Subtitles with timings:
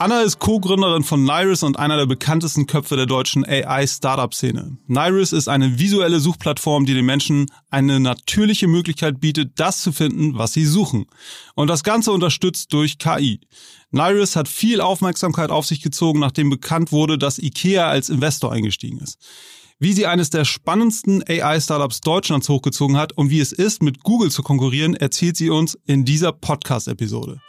[0.00, 4.78] Anna ist Co-Gründerin von Nairis und einer der bekanntesten Köpfe der deutschen AI-Startup-Szene.
[4.86, 10.38] Nairis ist eine visuelle Suchplattform, die den Menschen eine natürliche Möglichkeit bietet, das zu finden,
[10.38, 11.04] was sie suchen.
[11.54, 13.40] Und das Ganze unterstützt durch KI.
[13.90, 19.00] Nairis hat viel Aufmerksamkeit auf sich gezogen, nachdem bekannt wurde, dass IKEA als Investor eingestiegen
[19.00, 19.18] ist.
[19.80, 24.30] Wie sie eines der spannendsten AI-Startups Deutschlands hochgezogen hat und wie es ist, mit Google
[24.30, 27.42] zu konkurrieren, erzählt sie uns in dieser Podcast-Episode.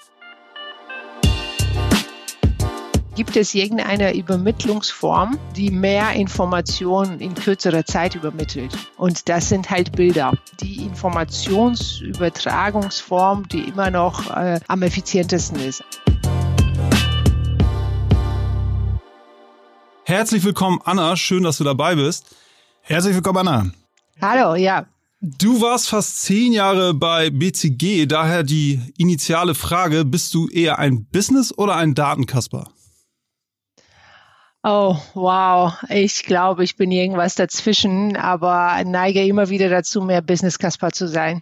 [3.14, 8.72] Gibt es irgendeine Übermittlungsform, die mehr Informationen in kürzerer Zeit übermittelt?
[8.96, 10.32] Und das sind halt Bilder.
[10.62, 15.84] Die Informationsübertragungsform, die immer noch äh, am effizientesten ist.
[20.06, 21.18] Herzlich willkommen, Anna.
[21.18, 22.34] Schön, dass du dabei bist.
[22.80, 23.72] Herzlich willkommen, Anna.
[24.22, 24.86] Hallo, ja.
[25.20, 31.08] Du warst fast zehn Jahre bei BCG, daher die initiale Frage, bist du eher ein
[31.08, 32.72] Business oder ein Datenkasper?
[34.64, 35.74] Oh, wow.
[35.90, 41.08] Ich glaube, ich bin irgendwas dazwischen, aber neige immer wieder dazu, mehr Business Kasper zu
[41.08, 41.42] sein.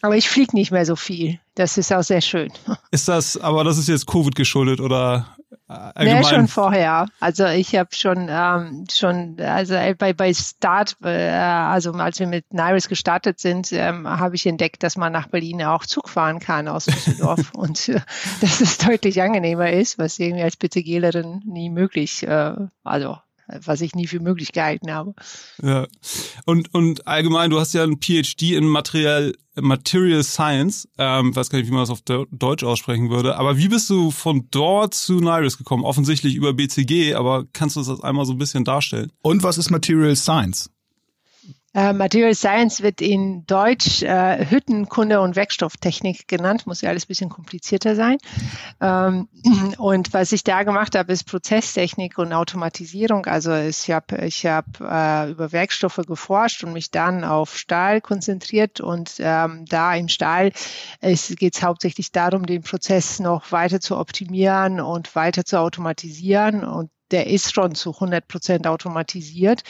[0.00, 1.40] Aber ich fliege nicht mehr so viel.
[1.54, 2.52] Das ist auch sehr schön.
[2.90, 5.36] Ist das, aber das ist jetzt Covid geschuldet oder
[5.68, 6.22] allgemein?
[6.22, 7.08] Nee, schon vorher.
[7.20, 12.52] Also ich habe schon, ähm, schon, also bei, bei Start, äh, also als wir mit
[12.52, 16.68] Nairis gestartet sind, ähm, habe ich entdeckt, dass man nach Berlin auch Zug fahren kann
[16.68, 18.00] aus Düsseldorf und äh,
[18.40, 23.18] dass es deutlich angenehmer ist, was irgendwie als BTGlerin nie möglich, äh, also
[23.64, 25.14] was ich nie für möglich gehalten habe.
[25.62, 25.86] Ja.
[26.44, 31.58] Und, und allgemein, du hast ja ein PhD in Material, Material Science, ähm, weiß gar
[31.58, 35.20] nicht, wie man das auf Deutsch aussprechen würde, aber wie bist du von dort zu
[35.20, 35.84] Nairis gekommen?
[35.84, 39.12] Offensichtlich über BCG, aber kannst du das einmal so ein bisschen darstellen?
[39.22, 40.70] Und was ist Material Science?
[41.74, 47.08] Äh, Material Science wird in Deutsch äh, Hüttenkunde und Werkstofftechnik genannt, muss ja alles ein
[47.08, 48.16] bisschen komplizierter sein.
[48.80, 49.28] Ähm,
[49.78, 53.26] und was ich da gemacht habe, ist Prozesstechnik und Automatisierung.
[53.26, 58.80] Also ich habe ich hab, äh, über Werkstoffe geforscht und mich dann auf Stahl konzentriert.
[58.80, 60.52] Und ähm, da im Stahl
[61.00, 66.64] geht es hauptsächlich darum, den Prozess noch weiter zu optimieren und weiter zu automatisieren.
[66.64, 69.62] Und der ist schon zu 100 Prozent automatisiert.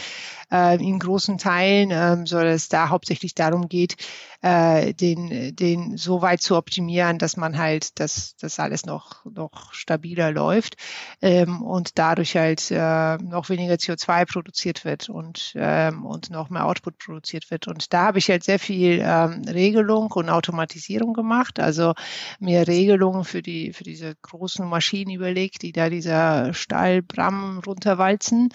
[0.50, 3.96] Äh, in großen Teilen, ähm, soll es da hauptsächlich darum geht,
[4.40, 9.72] äh, den, den so weit zu optimieren, dass man halt, dass das alles noch, noch
[9.72, 10.76] stabiler läuft
[11.20, 16.66] ähm, und dadurch halt äh, noch weniger CO2 produziert wird und, ähm, und noch mehr
[16.66, 17.68] Output produziert wird.
[17.68, 21.94] Und da habe ich halt sehr viel ähm, Regelung und Automatisierung gemacht, also
[22.38, 28.50] mir Regelungen für die, für diese großen Maschinen überlegt, die da dieser Stahlbram runterwalzen.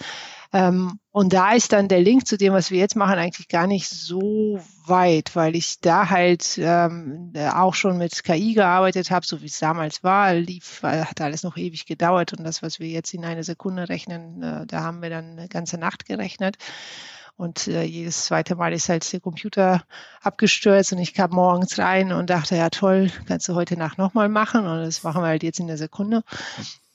[0.54, 3.66] Ähm, und da ist dann der Link zu dem, was wir jetzt machen, eigentlich gar
[3.66, 9.42] nicht so weit, weil ich da halt ähm, auch schon mit KI gearbeitet habe, so
[9.42, 13.12] wie es damals war, lief, hat alles noch ewig gedauert und das, was wir jetzt
[13.14, 16.56] in einer Sekunde rechnen, äh, da haben wir dann eine ganze Nacht gerechnet.
[17.36, 19.82] Und äh, jedes zweite Mal ist halt der Computer
[20.22, 24.28] abgestürzt und ich kam morgens rein und dachte, ja toll, kannst du heute Nacht nochmal
[24.28, 24.68] machen.
[24.68, 26.22] Und das machen wir halt jetzt in der Sekunde.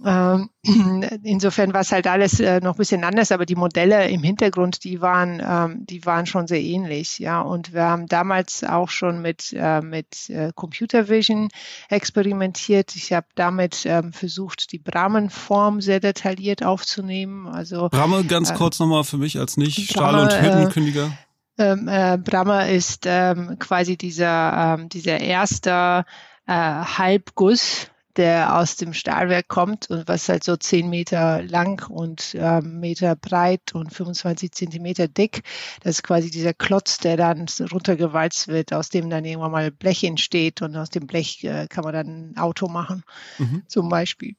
[0.05, 0.49] Ähm,
[1.23, 4.83] insofern war es halt alles äh, noch ein bisschen anders, aber die Modelle im Hintergrund,
[4.83, 7.41] die waren, ähm, die waren schon sehr ähnlich, ja.
[7.41, 11.49] Und wir haben damals auch schon mit äh, mit äh, Computer Vision
[11.89, 12.95] experimentiert.
[12.95, 17.47] Ich habe damit ähm, versucht, die Brahmenform sehr detailliert aufzunehmen.
[17.47, 21.11] Also Bramme ganz äh, kurz nochmal für mich als nicht Stahl- und Hüttenkündiger.
[21.57, 26.05] Ähm, äh, Brammer ist ähm, quasi dieser ähm, dieser erste
[26.47, 32.35] äh, Halbguss der aus dem Stahlwerk kommt und was halt so zehn Meter lang und
[32.35, 35.43] äh, Meter breit und 25 Zentimeter dick.
[35.83, 40.03] Das ist quasi dieser Klotz, der dann runtergewalzt wird, aus dem dann irgendwann mal Blech
[40.03, 43.03] entsteht und aus dem Blech äh, kann man dann ein Auto machen,
[43.37, 43.63] mhm.
[43.67, 44.35] zum Beispiel.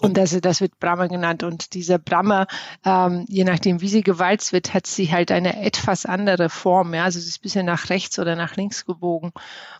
[0.00, 1.42] Und das, das wird Brammer genannt.
[1.42, 2.46] Und diese Brammer,
[2.84, 6.94] ähm, je nachdem, wie sie gewalzt wird, hat sie halt eine etwas andere Form.
[6.94, 7.04] Ja?
[7.04, 9.32] Also sie ist ein bisschen nach rechts oder nach links gebogen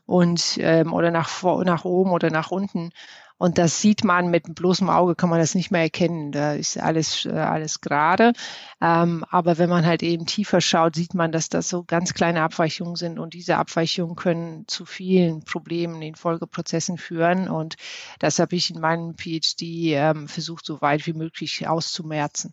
[0.06, 2.90] und ähm, oder nach, nach oben oder nach unten.
[3.38, 6.32] Und das sieht man mit bloßem Auge, kann man das nicht mehr erkennen.
[6.32, 8.32] Da ist alles, äh, alles gerade.
[8.80, 12.42] Ähm, aber wenn man halt eben tiefer schaut, sieht man, dass das so ganz kleine
[12.42, 13.18] Abweichungen sind.
[13.18, 17.48] Und diese Abweichungen können zu vielen Problemen in Folgeprozessen führen.
[17.48, 17.76] Und
[18.18, 19.62] das habe ich in meinem PhD
[19.94, 22.52] ähm, versucht, so weit wie möglich auszumerzen.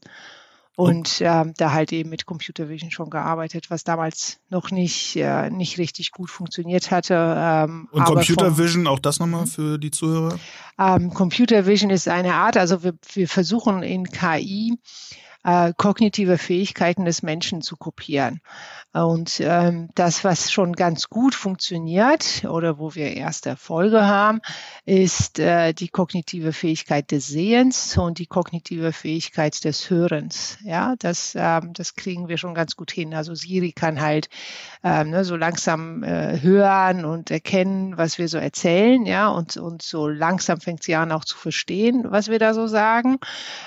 [0.75, 5.49] Und äh, da halt eben mit Computer Vision schon gearbeitet, was damals noch nicht, äh,
[5.49, 7.35] nicht richtig gut funktioniert hatte.
[7.37, 10.37] Ähm, und Computer Vision, auch das nochmal für die Zuhörer?
[10.77, 14.77] Ähm, Computer Vision ist eine Art, also wir, wir versuchen in KI
[15.45, 18.41] äh, kognitive Fähigkeiten des Menschen zu kopieren.
[18.93, 24.39] Und ähm, das, was schon ganz gut funktioniert oder wo wir erste Erfolge haben,
[24.85, 30.57] ist äh, die kognitive Fähigkeit des Sehens und die kognitive Fähigkeit des Hörens.
[30.63, 33.13] Ja, das, ähm, das kriegen wir schon ganz gut hin.
[33.13, 34.29] Also Siri kann halt
[34.81, 39.81] ähm, ne, so langsam äh, hören und erkennen, was wir so erzählen, ja, und, und
[39.81, 43.17] so langsam fängt sie an auch zu verstehen, was wir da so sagen.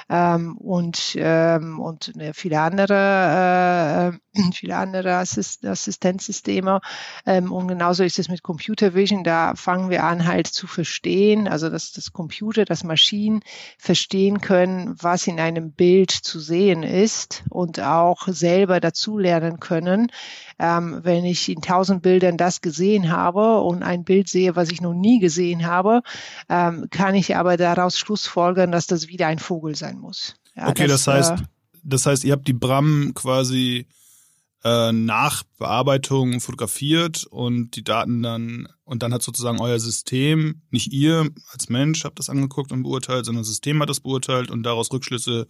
[0.08, 6.80] Ähm, und ähm, und äh, viele andere, äh, viele andere Assist Assistenzsysteme.
[7.26, 9.24] Ähm, und genauso ist es mit Computer Vision.
[9.24, 13.40] Da fangen wir an halt zu verstehen, also dass das Computer, dass Maschinen
[13.78, 20.10] verstehen können, was in einem Bild zu sehen ist und auch selber dazulernen können.
[20.58, 24.80] Ähm, wenn ich in tausend Bildern das gesehen habe und ein Bild sehe, was ich
[24.80, 26.02] noch nie gesehen habe,
[26.48, 30.34] ähm, kann ich aber daraus schlussfolgern, dass das wieder ein Vogel sein muss.
[30.54, 31.44] Ja, okay, das, das heißt, äh,
[31.88, 33.86] das heißt, ihr habt die Bram quasi
[34.64, 40.92] äh, nach Bearbeitung fotografiert und die Daten dann, und dann hat sozusagen euer System, nicht
[40.92, 44.64] ihr als Mensch habt das angeguckt und beurteilt, sondern das System hat das beurteilt und
[44.64, 45.46] daraus Rückschlüsse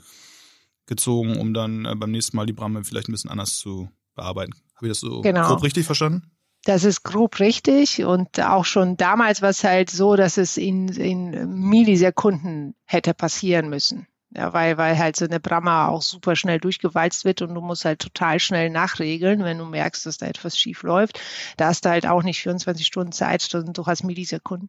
[0.87, 4.53] gezogen, um dann äh, beim nächsten Mal die Bram vielleicht ein bisschen anders zu bearbeiten.
[4.77, 5.49] Habe ich das so genau.
[5.49, 6.31] grob richtig verstanden?
[6.65, 10.89] Das ist grob richtig und auch schon damals war es halt so, dass es in,
[10.89, 14.07] in Millisekunden hätte passieren müssen.
[14.37, 17.87] Ja, weil, weil halt so eine Brammer auch super schnell durchgewalzt wird und du musst
[17.87, 21.19] halt total schnell nachregeln, wenn du merkst, dass da etwas schief läuft.
[21.57, 24.69] Da hast du halt auch nicht 24 Stunden Zeit, du hast Millisekunden.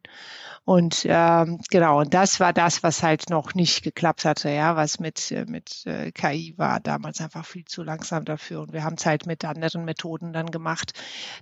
[0.64, 4.98] Und ähm, genau, und das war das, was halt noch nicht geklappt hatte, ja, was
[4.98, 8.62] mit, mit äh, KI war damals einfach viel zu langsam dafür.
[8.62, 10.92] Und wir haben es halt mit anderen Methoden dann gemacht,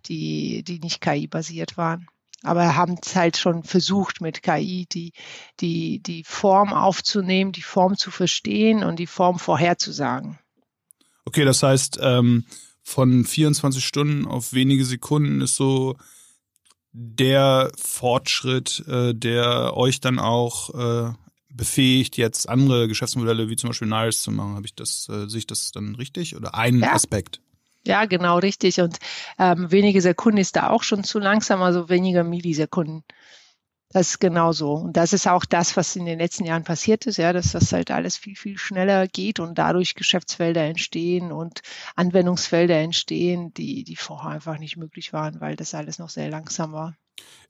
[0.07, 2.09] die, die nicht KI-basiert waren
[2.43, 5.13] aber haben es halt schon versucht mit KI die,
[5.61, 10.39] die, die Form aufzunehmen, die Form zu verstehen und die Form vorherzusagen.
[11.25, 12.45] Okay, das heißt, ähm,
[12.83, 15.97] von 24 Stunden auf wenige Sekunden ist so
[16.93, 21.13] der Fortschritt, äh, der euch dann auch äh,
[21.53, 24.55] befähigt, jetzt andere Geschäftsmodelle wie zum Beispiel Niles zu machen.
[24.55, 26.37] Habe ich das, äh, sehe ich das dann richtig?
[26.37, 26.93] Oder ein ja.
[26.93, 27.41] Aspekt?
[27.89, 28.81] Ja, genau richtig.
[28.81, 28.99] Und
[29.39, 33.03] ähm, wenige Sekunden ist da auch schon zu langsam, also weniger Millisekunden.
[33.91, 34.75] Das ist genau so.
[34.75, 37.73] Und das ist auch das, was in den letzten Jahren passiert ist, ja, dass das
[37.73, 41.63] halt alles viel, viel schneller geht und dadurch Geschäftsfelder entstehen und
[41.97, 46.73] Anwendungsfelder entstehen, die, die vorher einfach nicht möglich waren, weil das alles noch sehr langsam
[46.73, 46.97] war.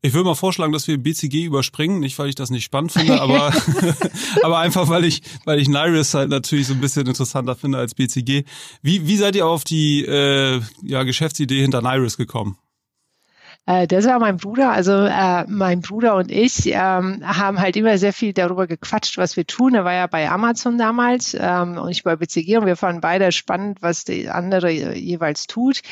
[0.01, 3.21] Ich würde mal vorschlagen, dass wir BCG überspringen, nicht weil ich das nicht spannend finde,
[3.21, 3.53] aber,
[4.43, 7.95] aber einfach weil ich, weil ich Nairis halt natürlich so ein bisschen interessanter finde als
[7.95, 8.45] BCG.
[8.81, 12.59] Wie, wie seid ihr auf die äh, ja, Geschäftsidee hinter Nairis gekommen?
[13.69, 14.73] Äh, das war mein Bruder.
[14.73, 19.37] Also äh, mein Bruder und ich ähm, haben halt immer sehr viel darüber gequatscht, was
[19.37, 19.75] wir tun.
[19.75, 23.31] Er war ja bei Amazon damals ähm, und ich bei BCG und wir fanden beide
[23.31, 25.83] spannend, was die andere jeweils tut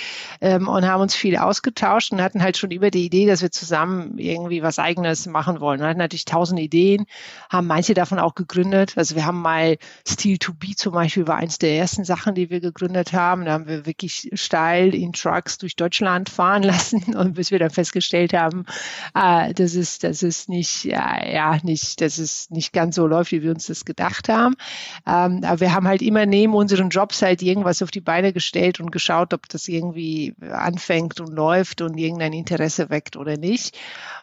[0.40, 3.50] ähm, und haben uns viel ausgetauscht und hatten halt schon über die Idee, dass wir
[3.50, 5.80] zusammen irgendwie was Eigenes machen wollen.
[5.80, 7.04] Wir hatten natürlich tausend Ideen,
[7.50, 8.94] haben manche davon auch gegründet.
[8.96, 9.76] Also wir haben mal
[10.08, 13.44] Steel to Be zum Beispiel war eins der ersten Sachen, die wir gegründet haben.
[13.44, 17.74] Da haben wir wirklich steil in Trucks durch Deutschland fahren lassen und bis wir dann
[17.74, 18.64] festgestellt haben,
[19.14, 23.32] äh, dass es, dass es nicht, ja, ja, nicht, dass es nicht ganz so läuft,
[23.32, 24.54] wie wir uns das gedacht haben.
[25.06, 28.80] Ähm, aber wir haben halt immer neben unseren Jobs halt irgendwas auf die Beine gestellt
[28.80, 33.76] und geschaut, ob das irgendwie anfängt und läuft und irgendein Interesse weckt oder nicht.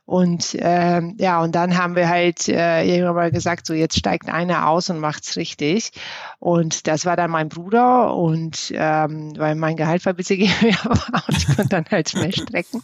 [0.05, 4.29] Und ähm, ja, und dann haben wir halt äh, irgendwann mal gesagt, so jetzt steigt
[4.29, 5.91] einer aus und macht's richtig.
[6.39, 10.41] Und das war dann mein Bruder und ähm, weil mein Gehalt war ein bisschen
[10.83, 12.83] und ich konnte dann halt schnell strecken.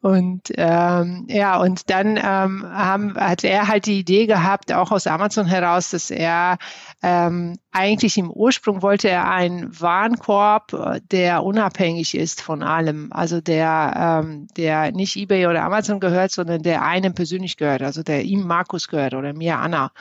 [0.00, 5.06] Und ähm, ja, und dann ähm, haben, hat er halt die Idee gehabt, auch aus
[5.06, 6.58] Amazon heraus, dass er
[7.02, 14.22] ähm, eigentlich im Ursprung wollte er einen Warenkorb, der unabhängig ist von allem, also der,
[14.24, 18.46] ähm, der nicht eBay oder Amazon gehört, sondern der einem persönlich gehört, also der ihm
[18.46, 19.92] Markus gehört oder mir Anna.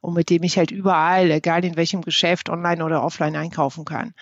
[0.00, 4.14] Und mit dem ich halt überall, egal in welchem Geschäft, online oder offline einkaufen kann.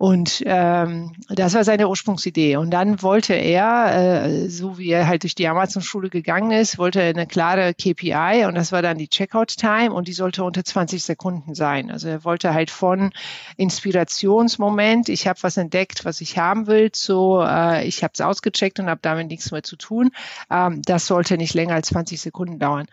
[0.00, 2.56] Und ähm, das war seine Ursprungsidee.
[2.56, 7.02] Und dann wollte er, äh, so wie er halt durch die Amazon-Schule gegangen ist, wollte
[7.02, 11.02] er eine klare KPI und das war dann die Checkout-Time und die sollte unter 20
[11.02, 11.90] Sekunden sein.
[11.90, 13.10] Also er wollte halt von
[13.58, 18.80] Inspirationsmoment, ich habe was entdeckt, was ich haben will, zu äh, ich habe es ausgecheckt
[18.80, 20.12] und habe damit nichts mehr zu tun.
[20.50, 22.86] Ähm, das sollte nicht länger als 20 Sekunden dauern.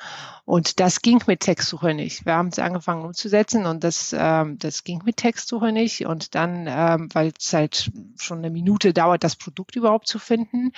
[0.47, 2.25] Und das ging mit Textsuche nicht.
[2.25, 6.05] Wir haben es angefangen umzusetzen und das, ähm, das ging mit Textsuche nicht.
[6.05, 10.71] Und dann, ähm, weil es halt schon eine Minute dauert, das Produkt überhaupt zu finden.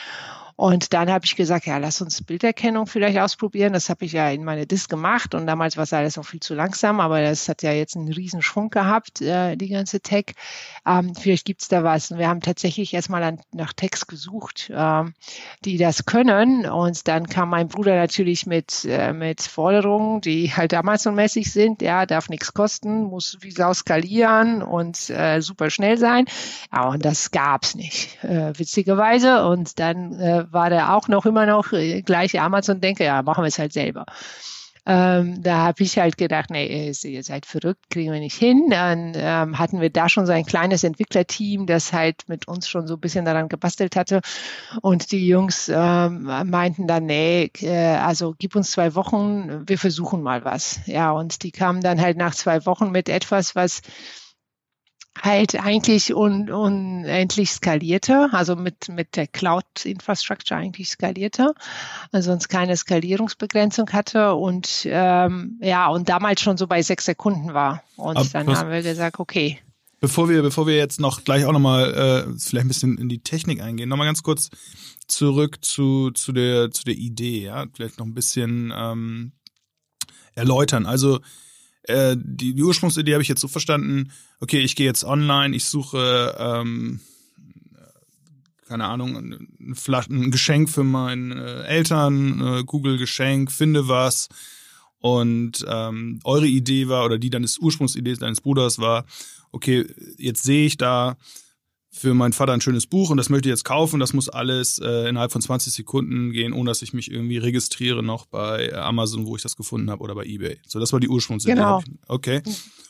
[0.59, 3.71] Und dann habe ich gesagt, ja, lass uns Bilderkennung vielleicht ausprobieren.
[3.71, 6.41] Das habe ich ja in meine Disk gemacht und damals war es alles noch viel
[6.41, 10.33] zu langsam, aber das hat ja jetzt einen riesen Schwung gehabt, äh, die ganze Tech.
[10.85, 12.11] Ähm, vielleicht gibt's da was.
[12.11, 15.13] Und wir haben tatsächlich erstmal an, nach Text gesucht, ähm,
[15.63, 16.65] die das können.
[16.65, 21.81] Und dann kam mein Bruder natürlich mit, äh, mit Forderungen, die halt Amazon-mäßig sind.
[21.81, 26.08] Ja, darf nichts kosten, muss wie Sau skalieren und äh, super schnell sein.
[26.71, 29.45] Ja, und das gab's nicht, äh, witzigerweise.
[29.45, 33.43] Und dann äh, war der auch noch immer noch äh, gleich Amazon denke, ja, machen
[33.43, 34.05] wir es halt selber.
[34.85, 38.69] Ähm, da habe ich halt gedacht, nee, ihr seid verrückt, kriegen wir nicht hin.
[38.71, 42.87] Dann ähm, hatten wir da schon so ein kleines Entwicklerteam, das halt mit uns schon
[42.87, 44.21] so ein bisschen daran gebastelt hatte.
[44.81, 50.23] Und die Jungs ähm, meinten dann, nee, äh, also gib uns zwei Wochen, wir versuchen
[50.23, 50.79] mal was.
[50.87, 53.81] Ja, und die kamen dann halt nach zwei Wochen mit etwas, was
[55.17, 61.53] halt eigentlich un, unendlich skalierte, also mit, mit der Cloud-Infrastructure eigentlich skalierte,
[62.11, 67.53] also sonst keine Skalierungsbegrenzung hatte und ähm, ja, und damals schon so bei sechs Sekunden
[67.53, 67.83] war.
[67.97, 69.59] Und Aber dann haben wir gesagt, okay.
[69.99, 73.19] Bevor wir, bevor wir jetzt noch gleich auch nochmal äh, vielleicht ein bisschen in die
[73.19, 74.49] Technik eingehen, nochmal ganz kurz
[75.07, 79.33] zurück zu, zu, der, zu der Idee, ja, vielleicht noch ein bisschen ähm,
[80.35, 80.85] erläutern.
[80.85, 81.19] Also
[81.89, 85.65] äh, die, die Ursprungsidee habe ich jetzt so verstanden, okay, ich gehe jetzt online, ich
[85.65, 86.99] suche, ähm,
[88.67, 89.75] keine Ahnung, ein,
[90.09, 94.29] ein Geschenk für meine Eltern, äh, Google Geschenk, finde was.
[94.99, 99.05] Und ähm, eure Idee war, oder die deines Ursprungsidee deines Bruders war,
[99.51, 101.17] okay, jetzt sehe ich da
[101.91, 103.99] für meinen Vater ein schönes Buch und das möchte ich jetzt kaufen.
[103.99, 108.03] Das muss alles äh, innerhalb von 20 Sekunden gehen, ohne dass ich mich irgendwie registriere
[108.03, 110.59] noch bei Amazon, wo ich das gefunden habe, oder bei eBay.
[110.67, 111.55] So, das war die Ursprungsidee.
[111.55, 111.81] Genau.
[112.07, 112.41] Okay.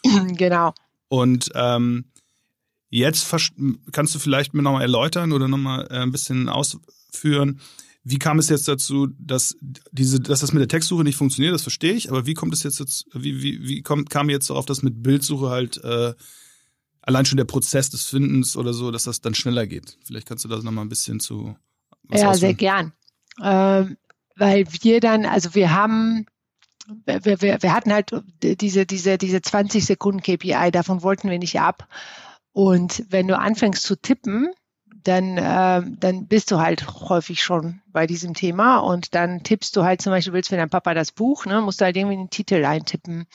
[0.33, 0.73] genau.
[1.07, 2.11] Und ähm,
[2.89, 3.33] jetzt
[3.91, 7.61] kannst du vielleicht mir nochmal erläutern oder nochmal äh, ein bisschen ausführen,
[8.03, 9.55] wie kam es jetzt dazu, dass
[9.91, 11.53] diese, dass das mit der Textsuche nicht funktioniert?
[11.53, 14.65] Das verstehe ich, aber wie kommt es jetzt, wie, wie, wie kommt, kam jetzt darauf,
[14.65, 16.13] dass mit Bildsuche halt äh,
[17.09, 19.97] allein schon der Prozess des Findens oder so, dass das dann schneller geht.
[20.05, 21.55] Vielleicht kannst du das nochmal ein bisschen zu.
[22.11, 22.93] ja, sehr gern.
[23.41, 23.97] Ähm,
[24.35, 26.27] weil wir dann, also wir haben,
[27.05, 28.11] wir, wir, wir hatten halt
[28.43, 31.87] diese, diese, diese 20 Sekunden KPI, davon wollten wir nicht ab.
[32.53, 34.51] Und wenn du anfängst zu tippen,
[35.03, 39.83] dann, äh, dann bist du halt häufig schon bei diesem Thema und dann tippst du
[39.83, 42.29] halt zum Beispiel, willst für deinen Papa das Buch, ne, musst du halt irgendwie den
[42.29, 43.25] Titel eintippen.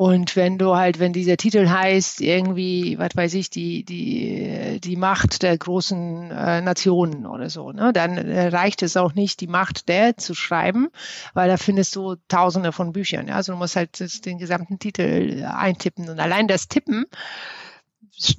[0.00, 4.96] Und wenn du halt, wenn dieser Titel heißt, irgendwie, was weiß ich, die, die, die
[4.96, 9.46] Macht der großen äh, Nationen oder so, ne, dann äh, reicht es auch nicht, die
[9.46, 10.88] Macht der zu schreiben,
[11.34, 13.28] weil da findest du tausende von Büchern.
[13.28, 13.34] Ja?
[13.34, 16.08] Also du musst halt den gesamten Titel eintippen.
[16.08, 17.04] Und allein das Tippen,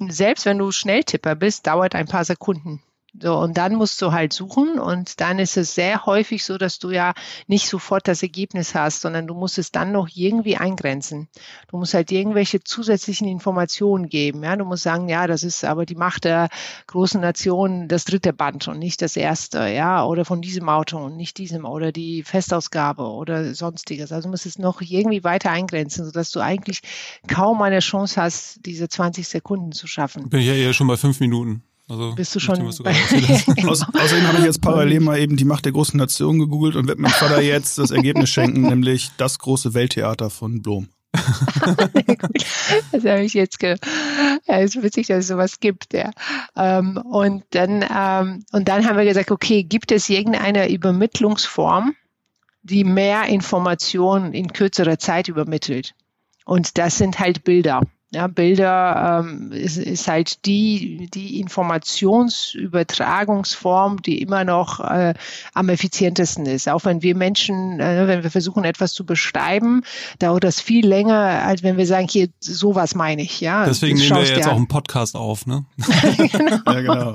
[0.08, 2.82] selbst wenn du Schnelltipper bist, dauert ein paar Sekunden.
[3.20, 6.78] So, und dann musst du halt suchen und dann ist es sehr häufig so, dass
[6.78, 7.12] du ja
[7.46, 11.28] nicht sofort das Ergebnis hast, sondern du musst es dann noch irgendwie eingrenzen.
[11.68, 14.42] Du musst halt irgendwelche zusätzlichen Informationen geben.
[14.42, 16.48] Ja, du musst sagen, ja, das ist aber die Macht der
[16.86, 21.16] großen Nation, das dritte Band und nicht das erste, ja, oder von diesem Auto und
[21.18, 24.10] nicht diesem oder die Festausgabe oder sonstiges.
[24.10, 26.80] Also du musst es noch irgendwie weiter eingrenzen, sodass du eigentlich
[27.28, 30.30] kaum eine Chance hast, diese 20 Sekunden zu schaffen.
[30.30, 31.62] Bin ich ja eher schon bei fünf Minuten.
[31.88, 32.60] Also bist du schon.
[32.62, 37.00] Außerdem habe ich jetzt parallel mal eben die Macht der großen Nation gegoogelt und werde
[37.00, 40.88] meinem Vater jetzt das Ergebnis schenken, nämlich das große Welttheater von Blom.
[42.92, 43.76] das habe ich jetzt ge
[44.46, 46.10] ja, ist witzig, dass es sowas gibt, ja.
[46.56, 51.94] Ähm, und dann ähm, und dann haben wir gesagt, okay, gibt es irgendeine Übermittlungsform,
[52.62, 55.94] die mehr Informationen in kürzerer Zeit übermittelt?
[56.44, 57.82] Und das sind halt Bilder.
[58.14, 65.14] Ja, Bilder ähm, ist, ist halt die, die Informationsübertragungsform, die immer noch äh,
[65.54, 66.68] am effizientesten ist.
[66.68, 69.82] Auch wenn wir Menschen, äh, wenn wir versuchen, etwas zu beschreiben,
[70.18, 73.40] dauert das viel länger, als wenn wir sagen, hier, sowas meine ich.
[73.40, 75.64] Ja, Deswegen nehmen wir jetzt auch einen Podcast auf, ne?
[76.18, 76.58] genau.
[76.66, 77.14] ja, genau.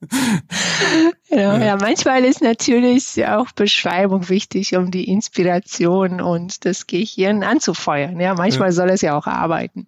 [1.30, 1.58] Genau, ja.
[1.58, 8.18] ja, manchmal ist natürlich auch Beschreibung wichtig, um die Inspiration und das Gehirn anzufeuern.
[8.18, 8.72] Ja, manchmal ja.
[8.72, 9.84] soll es ja auch arbeiten.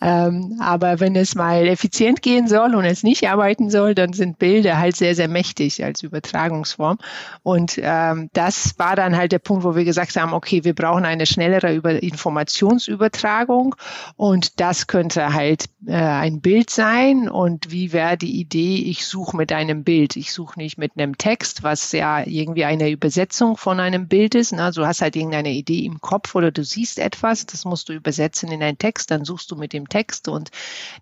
[0.00, 0.26] Ja.
[0.26, 4.40] Ähm, aber wenn es mal effizient gehen soll und es nicht arbeiten soll, dann sind
[4.40, 6.98] Bilder halt sehr, sehr mächtig als Übertragungsform.
[7.44, 11.04] Und ähm, das war dann halt der Punkt, wo wir gesagt haben, okay, wir brauchen
[11.04, 13.76] eine schnellere Über Informationsübertragung
[14.16, 17.28] und das könnte halt äh, ein Bild sein.
[17.28, 20.16] Und wie wäre die Idee, ich suche mit einem Bild.
[20.16, 24.52] Ich suche nicht mit einem Text, was ja irgendwie eine Übersetzung von einem Bild ist.
[24.52, 27.92] Also du hast halt irgendeine Idee im Kopf oder du siehst etwas, das musst du
[27.92, 30.50] übersetzen in einen Text, dann suchst du mit dem Text und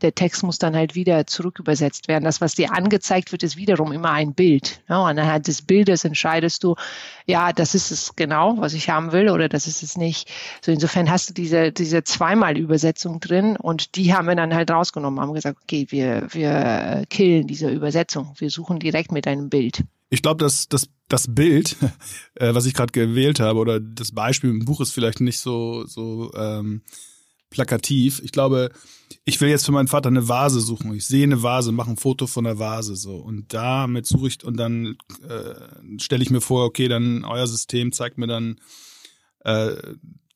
[0.02, 2.24] der Text muss dann halt wieder zurück übersetzt werden.
[2.24, 4.82] Das, was dir angezeigt wird, ist wiederum immer ein Bild.
[4.88, 6.74] Ja, und anhand des Bildes entscheidest du,
[7.26, 10.30] ja, das ist es genau, was ich haben will oder das ist es nicht.
[10.62, 14.70] So insofern hast du diese, diese zweimal Übersetzung drin und die haben wir dann halt
[14.70, 18.34] rausgenommen, haben gesagt, okay, wir, wir killen diese Übersetzung.
[18.38, 19.59] Wir suchen direkt mit einem Bild.
[20.10, 21.76] Ich glaube, dass das, das Bild,
[22.34, 25.86] äh, was ich gerade gewählt habe, oder das Beispiel im Buch ist vielleicht nicht so,
[25.86, 26.82] so ähm,
[27.50, 28.20] plakativ.
[28.24, 28.70] Ich glaube,
[29.24, 30.94] ich will jetzt für meinen Vater eine Vase suchen.
[30.94, 34.44] Ich sehe eine Vase, mache ein Foto von der Vase so und damit suche ich
[34.44, 34.96] und dann
[35.28, 38.60] äh, stelle ich mir vor, okay, dann euer System zeigt mir dann
[39.40, 39.76] äh,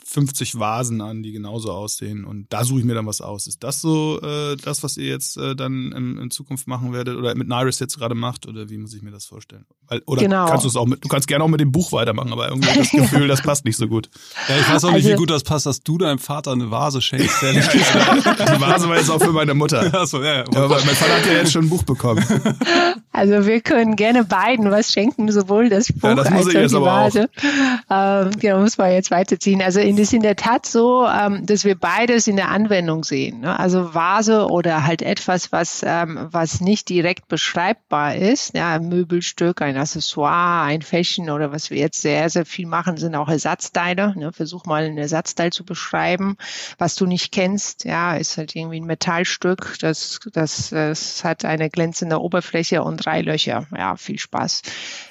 [0.05, 3.47] 50 Vasen an, die genauso aussehen und da suche ich mir dann was aus.
[3.47, 7.17] Ist das so äh, das, was ihr jetzt äh, dann in, in Zukunft machen werdet
[7.17, 9.65] oder mit Nairis jetzt gerade macht oder wie muss ich mir das vorstellen?
[9.89, 10.47] Weil, oder genau.
[10.47, 12.79] kannst du es auch mit, du kannst gerne auch mit dem Buch weitermachen, aber irgendwie
[12.79, 14.11] das Gefühl, das passt nicht so gut.
[14.49, 16.71] Ja, ich weiß auch nicht, also, wie gut das passt, dass du deinem Vater eine
[16.71, 17.43] Vase schenkst.
[17.43, 19.93] ja, die Vase war jetzt auch für meine Mutter.
[19.95, 20.45] Achso, ja, ja.
[20.55, 22.25] Aber mein Vater hat ja jetzt schon ein Buch bekommen.
[23.13, 26.75] Also wir können gerne beiden was schenken, sowohl das Buch ja, das als auch die
[26.75, 27.31] Vase.
[27.91, 29.63] Ähm, genau, muss man jetzt weiterziehen.
[29.63, 33.41] Also in, ist in der Tat so, ähm, dass wir beides in der Anwendung sehen.
[33.41, 33.59] Ne?
[33.59, 38.55] Also Vase oder halt etwas, was, ähm, was nicht direkt beschreibbar ist.
[38.55, 42.97] Ja, ein Möbelstück, ein Accessoire, ein Fashion oder was wir jetzt sehr, sehr viel machen,
[42.97, 44.15] sind auch Ersatzteile.
[44.17, 44.33] Ne?
[44.33, 46.37] Versuch mal ein Ersatzteil zu beschreiben,
[46.79, 47.85] was du nicht kennst.
[47.85, 53.21] Ja, ist halt irgendwie ein Metallstück, das, das, das hat eine glänzende Oberfläche und drei
[53.21, 53.67] Löcher.
[53.77, 54.63] Ja, viel Spaß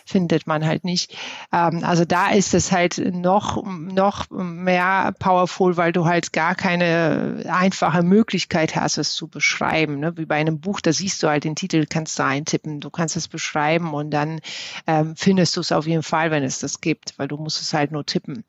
[0.05, 1.15] findet man halt nicht.
[1.51, 4.72] Ähm, also da ist es halt noch, noch mehr
[5.19, 9.99] powerful, weil du halt gar keine einfache Möglichkeit hast, es zu beschreiben.
[9.99, 10.17] Ne?
[10.17, 13.15] Wie bei einem Buch, da siehst du halt den Titel, kannst du eintippen, du kannst
[13.15, 14.41] es beschreiben und dann
[14.85, 17.73] ähm, findest du es auf jeden Fall, wenn es das gibt, weil du musst es
[17.73, 18.43] halt nur tippen.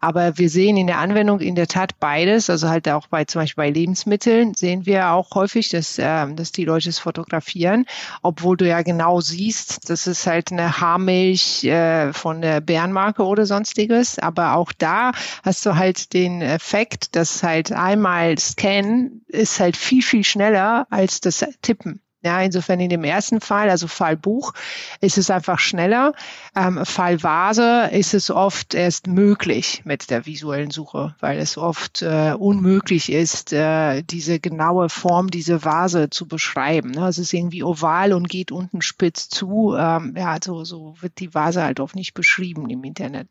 [0.00, 3.42] Aber wir sehen in der Anwendung in der Tat beides, also halt auch bei zum
[3.42, 7.86] Beispiel bei Lebensmitteln sehen wir auch häufig, dass, ähm, dass die Leute es fotografieren,
[8.22, 13.24] obwohl du ja genau siehst, das ist halt eine Harm Hafermilch äh, von der Bärenmarke
[13.24, 14.18] oder sonstiges.
[14.18, 15.12] Aber auch da
[15.44, 21.20] hast du halt den Effekt, dass halt einmal Scannen ist halt viel, viel schneller als
[21.20, 22.00] das Tippen.
[22.20, 24.52] Ja, insofern in dem ersten Fall, also Fall Buch,
[25.00, 26.14] ist es einfach schneller.
[26.56, 32.02] Ähm, Fall Vase ist es oft erst möglich mit der visuellen Suche, weil es oft
[32.02, 36.90] äh, unmöglich ist, äh, diese genaue Form, diese Vase zu beschreiben.
[36.90, 37.06] Ne?
[37.06, 39.76] Es ist irgendwie oval und geht unten spitz zu.
[39.78, 43.28] Ähm, ja, so, so wird die Vase halt oft nicht beschrieben im Internet.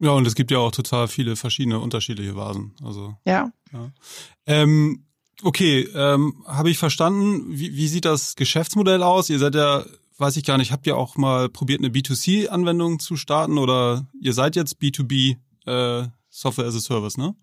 [0.00, 2.74] Ja, und es gibt ja auch total viele verschiedene unterschiedliche Vasen.
[2.82, 3.52] Also ja.
[3.72, 3.92] ja.
[4.46, 5.04] Ähm,
[5.42, 7.46] Okay, ähm, habe ich verstanden.
[7.48, 9.30] Wie, wie sieht das Geschäftsmodell aus?
[9.30, 9.84] Ihr seid ja,
[10.18, 14.34] weiß ich gar nicht, habt ihr auch mal probiert, eine B2C-Anwendung zu starten oder ihr
[14.34, 15.36] seid jetzt B2B
[15.66, 17.34] äh, Software as a Service, ne?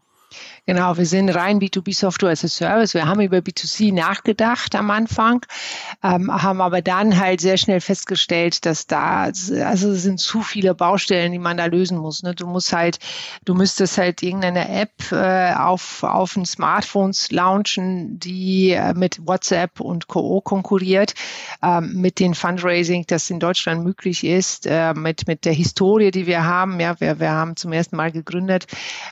[0.65, 2.93] Genau, wir sind rein B2B Software as a Service.
[2.93, 5.45] Wir haben über B2C nachgedacht am Anfang,
[6.03, 11.31] ähm, haben aber dann halt sehr schnell festgestellt, dass da, also sind zu viele Baustellen,
[11.31, 12.21] die man da lösen muss.
[12.21, 12.35] Ne?
[12.35, 12.99] Du musst halt,
[13.45, 19.79] du müsstest halt irgendeine App äh, auf, auf den Smartphones launchen, die äh, mit WhatsApp
[19.79, 20.41] und Co.
[20.41, 21.13] konkurriert,
[21.63, 26.27] ähm, mit den Fundraising, das in Deutschland möglich ist, äh, mit, mit der Historie, die
[26.27, 26.77] wir haben.
[26.81, 28.67] Ja, wir, wir haben zum ersten Mal gegründet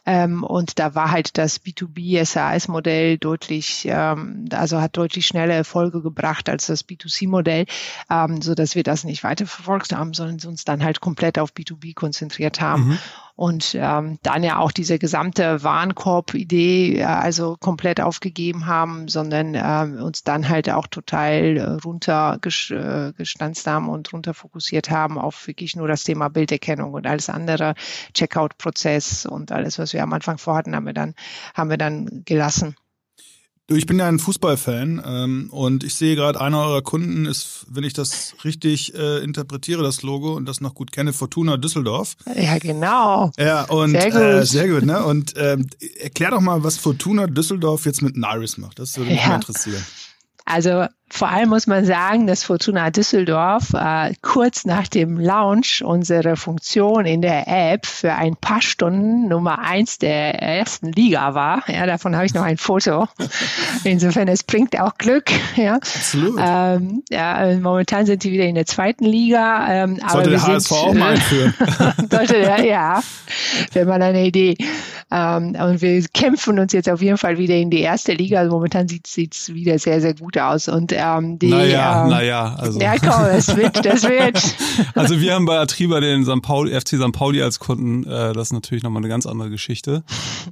[0.05, 5.53] ähm, und da war war halt das B2B SAS-Modell deutlich, ähm, also hat deutlich schnelle
[5.53, 7.67] Erfolge gebracht als das B2C-Modell,
[8.09, 11.51] ähm, so dass wir das nicht weiter verfolgt haben, sondern uns dann halt komplett auf
[11.51, 12.87] B2B konzentriert haben.
[12.87, 12.99] Mhm
[13.35, 20.01] und ähm, dann ja auch diese gesamte Warenkorb-Idee äh, also komplett aufgegeben haben, sondern äh,
[20.01, 23.11] uns dann halt auch total äh, runter äh,
[23.65, 27.75] haben und runter fokussiert haben auf wirklich nur das Thema Bilderkennung und alles andere,
[28.13, 31.13] Checkout-Prozess und alles, was wir am Anfang vorhatten, haben wir dann,
[31.53, 32.75] haben wir dann gelassen.
[33.67, 37.65] Du, ich bin ja ein Fußballfan ähm, und ich sehe gerade, einer eurer Kunden ist,
[37.67, 42.15] wenn ich das richtig äh, interpretiere, das Logo und das noch gut kenne, Fortuna Düsseldorf.
[42.35, 43.31] Ja, genau.
[43.39, 45.03] Ja, und sehr gut, äh, sehr gut ne?
[45.03, 45.65] Und ähm,
[45.99, 48.77] erklär doch mal, was Fortuna Düsseldorf jetzt mit Naris macht.
[48.77, 49.29] Das würde mich ja.
[49.29, 49.83] mal interessieren.
[50.45, 56.35] Also vor allem muss man sagen, dass Fortuna Düsseldorf äh, kurz nach dem Launch unserer
[56.35, 61.63] Funktion in der App für ein paar Stunden Nummer eins der ersten Liga war.
[61.69, 63.07] Ja, davon habe ich noch ein Foto.
[63.83, 65.31] Insofern, es bringt auch Glück.
[65.55, 66.39] Ja, Absolut.
[66.41, 69.67] ähm, ja momentan sind sie wieder in der zweiten Liga.
[69.69, 71.53] Ähm, Sollte aber wir der HSV sind, auch mal einführen.
[72.09, 73.01] sollte der, ja,
[73.73, 74.57] wäre mal eine Idee.
[75.11, 78.39] Ähm, und wir kämpfen uns jetzt auf jeden Fall wieder in die erste Liga.
[78.39, 80.67] Also momentan sieht es wieder sehr, sehr gut aus.
[80.67, 82.79] Und ähm, die, Naja, ähm, naja, also.
[82.79, 84.41] ja, komm, das wird, das wird.
[84.95, 86.41] Also wir haben bei Atriba den St.
[86.41, 87.11] Pauli, FC St.
[87.11, 90.03] Pauli als Kunden, äh, das ist natürlich nochmal eine ganz andere Geschichte.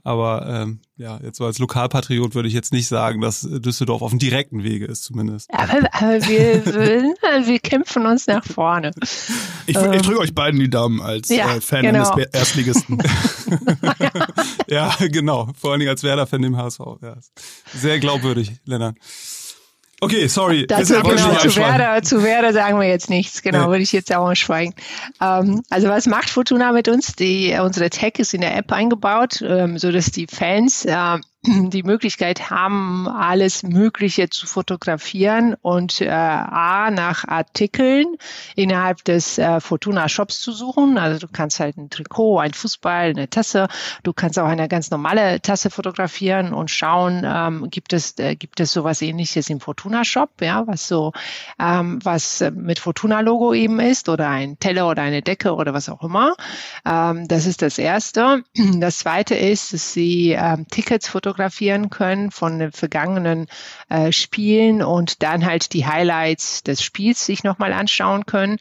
[0.03, 4.12] Aber ähm, ja, jetzt so als Lokalpatriot würde ich jetzt nicht sagen, dass Düsseldorf auf
[4.12, 5.49] dem direkten Wege ist zumindest.
[5.53, 7.15] Aber, aber wir, wir,
[7.47, 8.91] wir kämpfen uns nach vorne.
[9.65, 12.10] Ich, ich drücke euch beiden die Daumen als Ja, äh, Fan genau.
[12.12, 12.97] eines Erstligisten.
[14.67, 15.49] Ja, genau.
[15.60, 16.79] Vor allen Dingen als Werder-Fan dem HSV.
[17.01, 17.17] Ja.
[17.75, 18.97] Sehr glaubwürdig, Lennart.
[20.04, 20.68] Okay, sorry.
[20.68, 21.56] Dazu genau, zu.
[21.56, 23.42] Werder, zu Werder sagen wir jetzt nichts.
[23.42, 23.68] Genau, Nee.
[23.68, 24.74] würde ich jetzt auch mal schweigen.
[25.22, 27.16] Ähm, also was macht Fortuna mit uns?
[27.16, 31.84] Die, unsere Tech ist in der App eingebaut, ähm, so dass die Fans äh, die
[31.84, 38.15] Möglichkeit haben, alles Mögliche zu fotografieren und äh, A, nach Artikeln
[38.56, 40.97] innerhalb des äh, Fortuna Shops zu suchen.
[40.97, 43.67] Also du kannst halt ein Trikot, ein Fußball, eine Tasse.
[44.03, 48.62] Du kannst auch eine ganz normale Tasse fotografieren und schauen, ähm, gibt es äh, gibt
[48.62, 51.12] es sowas Ähnliches im Fortuna Shop, ja, was so
[51.60, 55.89] ähm, was mit Fortuna Logo eben ist oder ein Teller oder eine Decke oder was
[55.89, 56.36] auch immer.
[56.86, 58.43] Ähm, das ist das erste.
[58.84, 61.33] Das zweite ist, dass sie ähm, Tickets fotografieren
[61.89, 63.48] können von den vergangenen
[63.89, 68.58] äh, Spielen und dann halt die Highlights des Spiels sich nochmal anschauen können.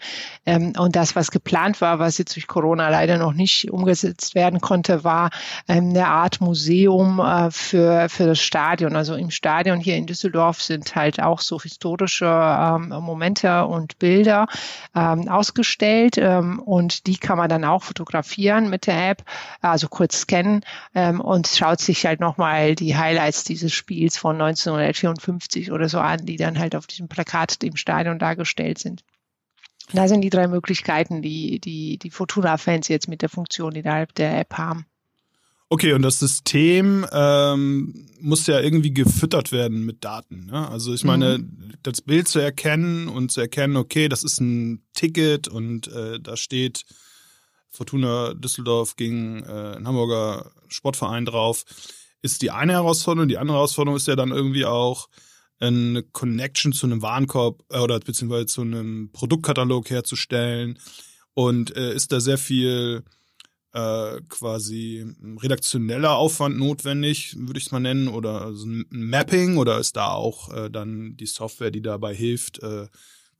[0.46, 4.60] Ähm, und das, was geplant war, was jetzt durch Corona leider noch nicht umgesetzt werden
[4.60, 5.30] konnte, war
[5.68, 8.96] ähm, eine Art Museum äh, für, für das Stadion.
[8.96, 14.46] Also im Stadion hier in Düsseldorf sind halt auch so historische ähm, Momente und Bilder
[14.94, 19.24] ähm, ausgestellt ähm, und die kann man dann auch fotografieren mit der App,
[19.60, 25.72] also kurz scannen ähm, und schaut sich halt nochmal die Highlights dieses Spiels von 1954
[25.72, 29.02] oder so an, die dann halt auf diesem Plakat im Stadion dargestellt sind.
[29.92, 34.38] Da sind die drei Möglichkeiten, die die, die Fortuna-Fans jetzt mit der Funktion innerhalb der
[34.38, 34.86] App haben.
[35.68, 40.46] Okay, und das System ähm, muss ja irgendwie gefüttert werden mit Daten.
[40.46, 40.68] Ne?
[40.68, 41.42] Also ich meine,
[41.82, 46.36] das Bild zu erkennen und zu erkennen, okay, das ist ein Ticket und äh, da
[46.36, 46.84] steht
[47.70, 51.64] Fortuna Düsseldorf gegen äh, ein Hamburger Sportverein drauf,
[52.22, 53.28] ist die eine Herausforderung.
[53.28, 55.08] Die andere Herausforderung ist ja dann irgendwie auch
[55.58, 60.78] eine Connection zu einem Warenkorb äh, oder beziehungsweise zu einem Produktkatalog herzustellen.
[61.34, 63.04] Und äh, ist da sehr viel
[63.72, 65.06] äh, quasi
[65.40, 70.12] redaktioneller Aufwand notwendig, würde ich es mal nennen, oder also ein Mapping oder ist da
[70.12, 72.88] auch äh, dann die Software, die dabei hilft, äh,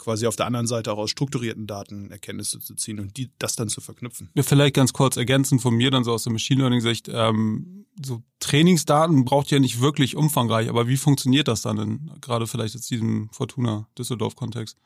[0.03, 3.55] quasi auf der anderen Seite auch aus strukturierten Daten Erkenntnisse zu ziehen und die das
[3.55, 4.31] dann zu verknüpfen.
[4.35, 7.87] Ja, vielleicht ganz kurz ergänzend von mir dann so aus der Machine Learning Sicht, ähm,
[8.05, 12.75] so Trainingsdaten braucht ja nicht wirklich umfangreich, aber wie funktioniert das dann denn gerade vielleicht
[12.75, 14.77] jetzt diesem Fortuna Düsseldorf Kontext?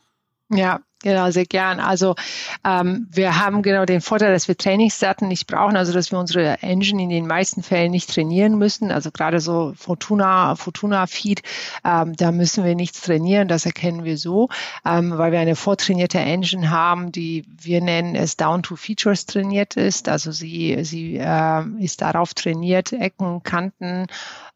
[0.50, 1.78] Ja, genau, sehr gern.
[1.78, 2.16] Also
[2.64, 6.60] ähm, wir haben genau den Vorteil, dass wir Trainingsdaten nicht brauchen, also dass wir unsere
[6.62, 8.90] Engine in den meisten Fällen nicht trainieren müssen.
[8.90, 11.42] Also gerade so Fortuna, Fortuna Feed,
[11.84, 14.48] ähm, da müssen wir nichts trainieren, das erkennen wir so,
[14.84, 19.76] ähm, weil wir eine vortrainierte Engine haben, die wir nennen es Down to Features trainiert
[19.76, 20.08] ist.
[20.08, 24.08] Also sie, sie äh, ist darauf trainiert, Ecken, Kanten,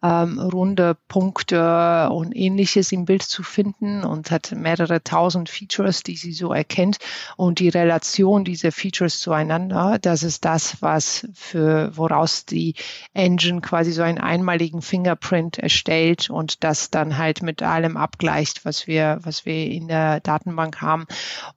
[0.03, 6.17] ähm, runde Punkte und ähnliches im Bild zu finden und hat mehrere tausend Features, die
[6.17, 6.97] sie so erkennt
[7.37, 12.75] und die Relation dieser Features zueinander, das ist das, was für woraus die
[13.15, 18.87] Engine quasi so einen einmaligen Fingerprint erstellt und das dann halt mit allem abgleicht, was
[18.87, 21.07] wir, was wir in der Datenbank haben.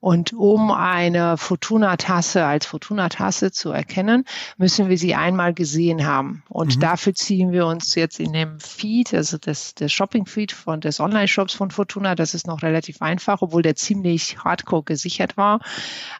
[0.00, 4.24] Und um eine Fortuna-Tasse als Fortuna-Tasse zu erkennen,
[4.58, 6.42] müssen wir sie einmal gesehen haben.
[6.48, 6.80] Und Mhm.
[6.80, 11.54] dafür ziehen wir uns jetzt in dem Feed, also das, der Shopping-Feed von des Online-Shops
[11.54, 15.60] von Fortuna, das ist noch relativ einfach, obwohl der ziemlich hardcore gesichert war.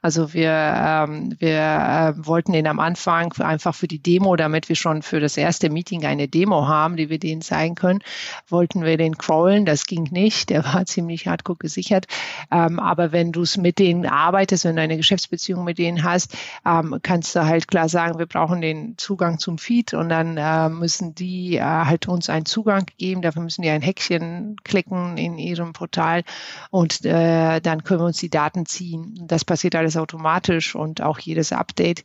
[0.03, 4.77] Also wir, ähm, wir äh, wollten den am Anfang einfach für die Demo, damit wir
[4.77, 8.01] schon für das erste Meeting eine Demo haben, die wir denen zeigen können,
[8.49, 9.65] wollten wir den crawlen.
[9.65, 10.51] Das ging nicht.
[10.51, 12.07] Der war ziemlich hardcore gesichert.
[12.51, 16.37] Ähm, aber wenn du es mit denen arbeitest, wenn du eine Geschäftsbeziehung mit denen hast,
[16.67, 20.69] ähm, kannst du halt klar sagen, wir brauchen den Zugang zum Feed und dann äh,
[20.69, 23.23] müssen die äh, halt uns einen Zugang geben.
[23.23, 26.23] Dafür müssen die ein Häkchen klicken in ihrem Portal
[26.71, 29.15] und äh, dann können wir uns die Daten ziehen.
[29.27, 32.03] Das passiert alles automatisch und auch jedes Update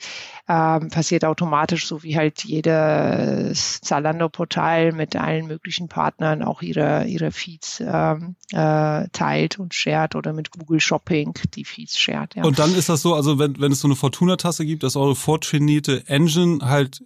[0.47, 7.31] ähm, passiert automatisch, so wie halt jedes Zalando-Portal mit allen möglichen Partnern auch ihre, ihre
[7.31, 12.35] Feeds ähm, äh, teilt und shared oder mit Google Shopping die Feeds shared.
[12.35, 12.43] Ja.
[12.43, 15.15] Und dann ist das so, also wenn, wenn es so eine Fortuna-Tasse gibt, dass eure
[15.15, 17.03] vortrainierte Engine halt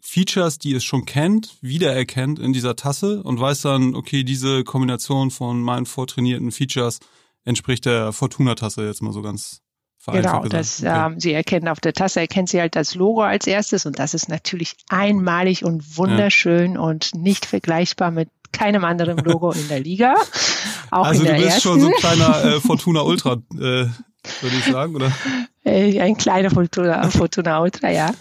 [0.00, 5.32] Features, die es schon kennt, wiedererkennt in dieser Tasse und weiß dann, okay, diese Kombination
[5.32, 7.00] von meinen vortrainierten Features
[7.46, 9.62] entspricht der Fortuna-Tasse jetzt mal so ganz
[10.12, 11.06] Genau, das, okay.
[11.06, 14.14] ähm, sie erkennen auf der Tasse, erkennt sie halt das Logo als erstes und das
[14.14, 16.80] ist natürlich einmalig und wunderschön ja.
[16.80, 20.14] und nicht vergleichbar mit keinem anderen Logo in der Liga.
[20.92, 21.68] Auch also in der du bist ersten.
[21.68, 25.10] schon so ein kleiner äh, Fortuna Ultra, äh, würde ich sagen, oder?
[25.64, 28.14] Äh, ein kleiner Fortuna, Fortuna Ultra, ja.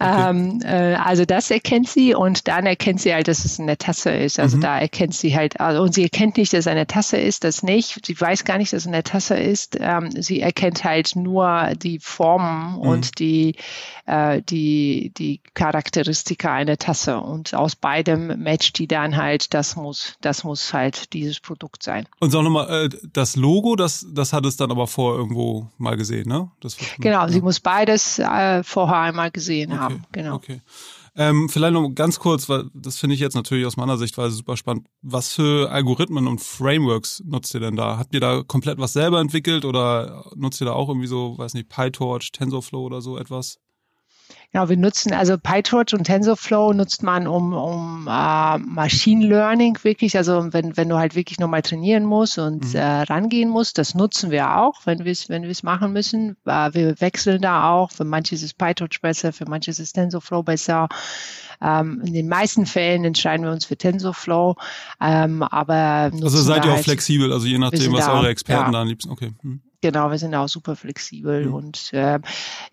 [0.00, 0.30] Okay.
[0.30, 4.10] Ähm, äh, also das erkennt sie und dann erkennt sie halt, dass es eine Tasse
[4.10, 4.40] ist.
[4.40, 4.62] Also mhm.
[4.62, 7.62] da erkennt sie halt, also, und sie erkennt nicht, dass es eine Tasse ist, das
[7.62, 8.04] nicht.
[8.04, 9.76] Sie weiß gar nicht, dass es eine Tasse ist.
[9.78, 12.78] Ähm, sie erkennt halt nur die Formen mhm.
[12.78, 13.54] und die,
[14.06, 17.18] äh, die, die Charakteristika einer Tasse.
[17.18, 22.08] Und aus beidem matcht die dann halt, das muss, das muss halt dieses Produkt sein.
[22.18, 25.96] Und sag nochmal, äh, das Logo, das, das hat es dann aber vorher irgendwo mal
[25.96, 26.50] gesehen, ne?
[26.60, 29.83] Das genau, sie muss beides äh, vorher einmal gesehen okay.
[29.83, 30.04] haben haben.
[30.12, 30.34] Genau.
[30.34, 30.60] Okay.
[31.16, 34.56] Ähm, vielleicht noch ganz kurz, weil das finde ich jetzt natürlich aus meiner Sichtweise super
[34.56, 34.88] spannend.
[35.00, 37.98] Was für Algorithmen und Frameworks nutzt ihr denn da?
[37.98, 41.54] Habt ihr da komplett was selber entwickelt oder nutzt ihr da auch irgendwie so, weiß
[41.54, 43.58] nicht, PyTorch, TensorFlow oder so etwas?
[44.54, 50.16] Genau, wir nutzen also PyTorch und TensorFlow nutzt man um, um äh, Machine Learning wirklich,
[50.16, 52.78] also wenn, wenn du halt wirklich nochmal trainieren musst und mhm.
[52.78, 56.36] äh, rangehen musst, das nutzen wir auch, wenn wir es wenn wir es machen müssen.
[56.46, 60.88] Äh, wir wechseln da auch, für manches ist PyTorch besser, für manches ist TensorFlow besser.
[61.60, 64.54] Ähm, in den meisten Fällen entscheiden wir uns für TensorFlow,
[65.00, 68.70] ähm, aber also seid ihr auch halt, flexibel, also je nachdem, was eure Experten ja.
[68.70, 69.10] da am liebsten.
[69.10, 69.32] Okay.
[69.42, 69.62] Hm.
[69.84, 71.52] Genau, wir sind auch super flexibel mhm.
[71.52, 72.18] und äh,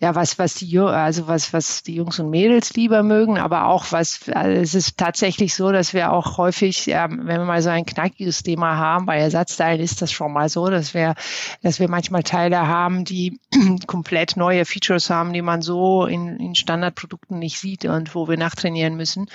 [0.00, 3.92] ja, was was die also was was die Jungs und Mädels lieber mögen, aber auch
[3.92, 7.68] was also es ist tatsächlich so, dass wir auch häufig, äh, wenn wir mal so
[7.68, 11.14] ein knackiges Thema haben, bei Ersatzteilen ist das schon mal so, dass wir
[11.60, 13.38] dass wir manchmal Teile haben, die
[13.86, 18.38] komplett neue Features haben, die man so in, in Standardprodukten nicht sieht und wo wir
[18.38, 19.26] nachtrainieren müssen.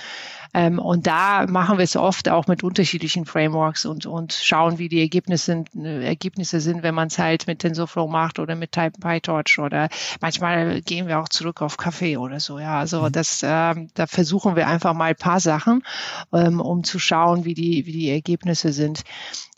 [0.54, 4.88] Ähm, und da machen wir es oft auch mit unterschiedlichen Frameworks und, und schauen, wie
[4.88, 8.98] die Ergebnisse, äh, Ergebnisse sind, wenn man es halt mit TensorFlow macht oder mit Type
[9.00, 9.88] PyTorch oder
[10.20, 12.58] manchmal gehen wir auch zurück auf Kaffee oder so.
[12.58, 13.12] Ja, also mhm.
[13.12, 15.82] das, ähm, da versuchen wir einfach mal ein paar Sachen,
[16.32, 19.04] ähm, um zu schauen, wie die, wie die Ergebnisse sind.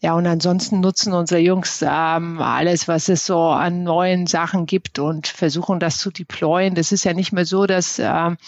[0.03, 4.99] Ja, und ansonsten nutzen unsere Jungs ähm, alles, was es so an neuen Sachen gibt
[4.99, 6.75] und versuchen das zu deployen.
[6.75, 8.39] Das ist ja nicht mehr so, dass ähm,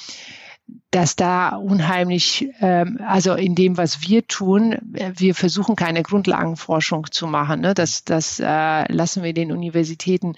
[0.93, 7.11] dass da unheimlich, ähm, also in dem, was wir tun, äh, wir versuchen keine Grundlagenforschung
[7.11, 7.63] zu machen.
[7.63, 7.73] Ne?
[7.73, 10.35] Das, das äh, lassen wir den Universitäten.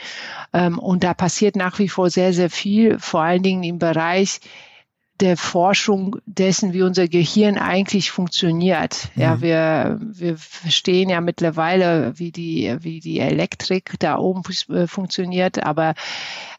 [0.52, 4.40] Ähm, und da passiert nach wie vor sehr, sehr viel, vor allen Dingen im Bereich
[5.20, 9.10] der Forschung dessen, wie unser Gehirn eigentlich funktioniert.
[9.14, 9.22] Mhm.
[9.22, 15.64] Ja, wir, wir verstehen ja mittlerweile, wie die, wie die Elektrik da oben äh, funktioniert,
[15.64, 15.94] aber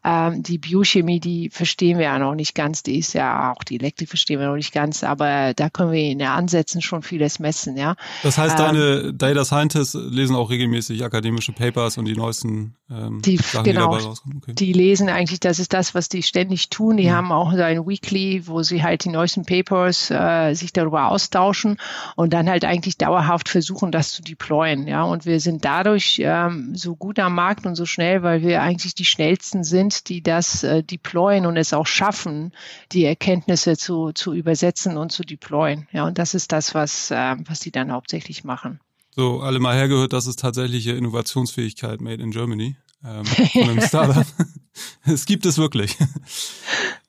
[0.06, 2.84] ähm, die Biochemie, die verstehen wir ja noch nicht ganz.
[2.84, 6.00] Die ist ja auch die Elektrik verstehen wir noch nicht ganz, aber da können wir
[6.00, 7.76] in den Ansätzen schon vieles messen.
[7.76, 7.96] Ja.
[8.22, 13.20] Das heißt, ähm, deine Data Scientists lesen auch regelmäßig akademische Papers und die neuesten ähm,
[13.24, 14.38] die, Sachen, genau, die dabei rauskommen.
[14.44, 14.54] Okay.
[14.54, 16.98] Die lesen eigentlich, das ist das, was die ständig tun.
[16.98, 17.14] Die mhm.
[17.14, 21.78] haben auch so ein Weekly, wo sie halt die neuesten Papers äh, sich darüber austauschen
[22.16, 24.88] und dann halt eigentlich dauerhaft versuchen, das zu deployen.
[24.88, 28.62] Ja, und wir sind dadurch ähm, so gut am Markt und so schnell, weil wir
[28.62, 32.52] eigentlich die schnellsten sind die das äh, deployen und es auch schaffen,
[32.92, 35.88] die Erkenntnisse zu, zu übersetzen und zu deployen.
[35.92, 38.80] Ja, und das ist das, was, äh, was die dann hauptsächlich machen.
[39.16, 42.76] So, alle mal hergehört, das ist tatsächliche Innovationsfähigkeit made in Germany.
[43.04, 44.26] Ähm, von einem Startup.
[45.06, 45.96] es gibt es wirklich.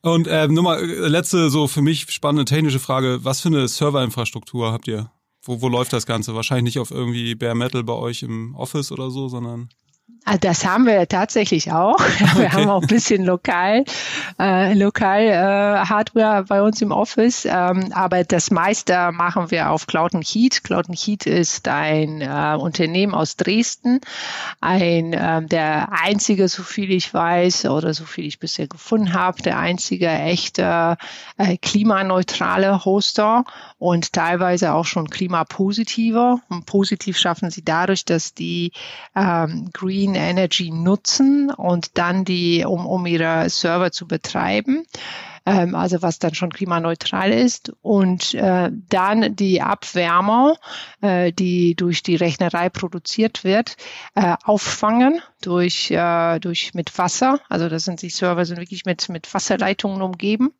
[0.01, 3.19] Und ähm, nur mal äh, letzte so für mich spannende technische Frage.
[3.23, 5.11] Was für eine Serverinfrastruktur habt ihr?
[5.41, 6.35] Wo, wo läuft das Ganze?
[6.35, 9.69] Wahrscheinlich nicht auf irgendwie Bare Metal bei euch im Office oder so, sondern
[10.41, 11.99] das haben wir tatsächlich auch.
[12.35, 12.49] Wir okay.
[12.49, 13.85] haben auch ein bisschen lokal,
[14.39, 19.87] äh, lokal äh, Hardware bei uns im Office, ähm, aber das meiste machen wir auf
[19.87, 20.63] Cloud Heat.
[20.63, 24.01] Cloud Heat ist ein äh, Unternehmen aus Dresden,
[24.59, 29.41] ein äh, der einzige, so viel ich weiß oder so viel ich bisher gefunden habe,
[29.41, 30.97] der einzige echte
[31.37, 33.45] äh, klimaneutrale Hoster
[33.77, 36.39] und teilweise auch schon klimapositive.
[36.49, 38.71] Und positiv schaffen sie dadurch, dass die
[39.15, 44.85] ähm, Green Energy nutzen und dann die, um, um ihre Server zu betreiben.
[45.47, 47.71] ähm, also was dann schon klimaneutral ist.
[47.81, 50.57] Und äh, dann die Abwärme,
[51.01, 53.77] äh, die durch die Rechnerei produziert wird,
[54.13, 57.39] äh, auffangen durch, äh, durch mit Wasser.
[57.49, 60.53] Also das sind die Server sind wirklich mit, mit Wasserleitungen umgeben.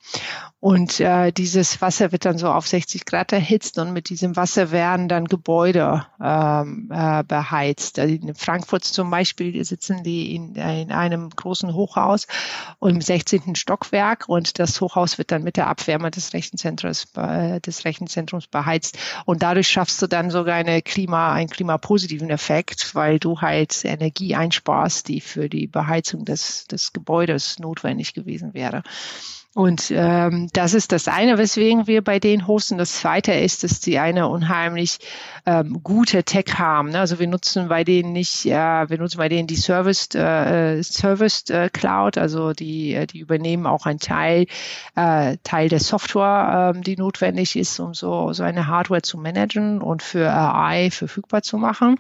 [0.60, 4.72] Und äh, dieses Wasser wird dann so auf 60 Grad erhitzt und mit diesem Wasser
[4.72, 8.00] werden dann Gebäude ähm, äh, beheizt.
[8.00, 12.28] Also in Frankfurt zum Beispiel sitzen die in, in einem großen Hochhaus
[12.82, 13.56] im 16.
[13.56, 18.98] Stockwerk und das Hochhaus wird dann mit der Abwärme des Rechenzentrums, äh, des Rechenzentrums beheizt.
[19.26, 24.36] Und dadurch schaffst du dann sogar eine Klima, einen klimapositiven Effekt, weil du halt Energie
[24.36, 24.67] einsparst,
[25.04, 28.84] die für die Beheizung des, des Gebäudes notwendig gewesen wäre.
[29.58, 32.78] Und ähm, das ist das eine, weswegen wir bei denen hosten.
[32.78, 35.00] Das zweite ist, dass sie eine unheimlich
[35.48, 36.90] ähm, gute Tech haben.
[36.90, 37.00] Ne?
[37.00, 38.52] Also wir nutzen bei denen nicht, äh,
[38.88, 43.66] wir nutzen bei denen die Service, äh, Service äh, Cloud, also die, äh, die übernehmen
[43.66, 44.46] auch einen Teil,
[44.96, 49.82] äh, Teil der Software, äh, die notwendig ist, um so, so eine Hardware zu managen
[49.82, 51.96] und für AI verfügbar zu machen.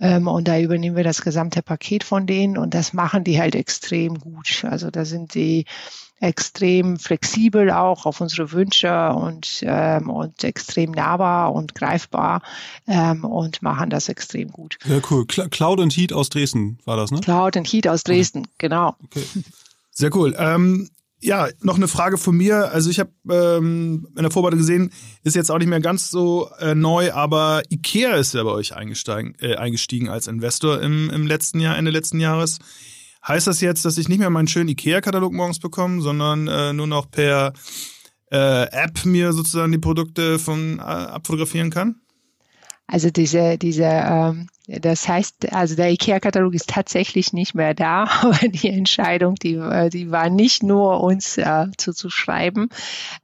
[0.00, 3.54] Ähm, und da übernehmen wir das gesamte Paket von denen und das machen die halt
[3.54, 4.64] extrem gut.
[4.66, 5.66] Also da sind die
[6.20, 12.42] extrem flexibel auch auf unsere Wünsche und, ähm, und extrem nahbar und greifbar
[12.86, 14.78] ähm, und machen das extrem gut.
[14.84, 15.26] Ja, cool.
[15.26, 17.20] Cloud and Heat aus Dresden war das, ne?
[17.20, 18.96] Cloud and Heat aus Dresden, genau.
[19.04, 19.24] Okay.
[19.90, 20.34] Sehr cool.
[20.38, 20.88] Ähm,
[21.20, 22.70] ja, noch eine Frage von mir.
[22.70, 26.50] Also ich habe ähm, in der Vorbereitung gesehen, ist jetzt auch nicht mehr ganz so
[26.58, 31.26] äh, neu, aber IKEA ist ja bei euch eingestiegen, äh, eingestiegen als Investor im, im
[31.26, 32.58] letzten Jahr, Ende letzten Jahres.
[33.26, 36.86] Heißt das jetzt, dass ich nicht mehr meinen schönen IKEA-Katalog morgens bekomme, sondern äh, nur
[36.86, 37.52] noch per
[38.30, 41.96] äh, App mir sozusagen die Produkte von äh, abfotografieren kann?
[42.86, 48.48] Also diese, diese ähm, das heißt, also der IKEA-Katalog ist tatsächlich nicht mehr da, aber
[48.48, 52.70] die Entscheidung, die, äh, die war nicht nur uns äh, zuzuschreiben.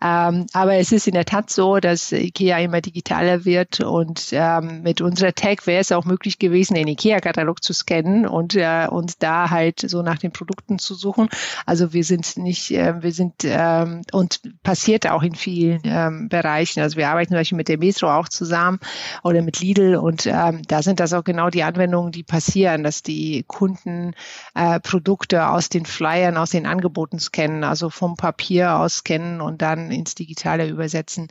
[0.03, 4.83] Ähm, aber es ist in der Tat so, dass IKEA immer digitaler wird und ähm,
[4.83, 9.22] mit unserer Tag wäre es auch möglich gewesen, den IKEA-Katalog zu scannen und, äh, und
[9.22, 11.31] da halt so nach den Produkten zu suchen.
[11.64, 16.81] Also wir sind nicht, äh, wir sind ähm, und passiert auch in vielen ähm, Bereichen.
[16.81, 18.79] Also wir arbeiten zum Beispiel mit der Metro auch zusammen
[19.22, 23.05] oder mit Lidl und ähm, da sind das auch genau die Anwendungen, die passieren, dass
[23.05, 24.14] die Kunden
[24.55, 29.62] äh, Produkte aus den Flyern, aus den Angeboten scannen, also vom Papier aus scannen und
[29.62, 31.29] dann ins Digitale übersetzen.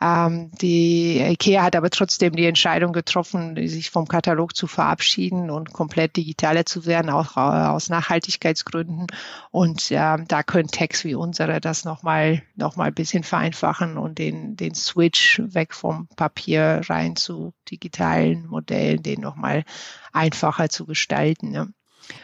[0.00, 5.72] Ähm, die IKEA hat aber trotzdem die Entscheidung getroffen, sich vom Katalog zu verabschieden und
[5.72, 9.06] komplett digitaler zu werden, auch äh, aus Nachhaltigkeitsgründen.
[9.52, 14.18] Und äh, da können Tags wie unsere das nochmal noch mal ein bisschen vereinfachen und
[14.18, 19.64] den, den Switch weg vom Papier rein zu digitalen Modellen, den noch nochmal
[20.12, 21.50] einfacher zu gestalten.
[21.50, 21.72] Ne?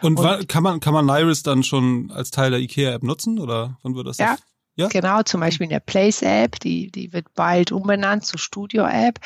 [0.01, 3.79] Und, und kann man kann man Iris dann schon als Teil der IKEA-App nutzen oder
[3.83, 4.18] wann wird das?
[4.18, 4.37] Ja,
[4.74, 4.88] ja?
[4.88, 9.20] Genau, zum Beispiel in der Place-App, die, die wird bald umbenannt zur Studio-App.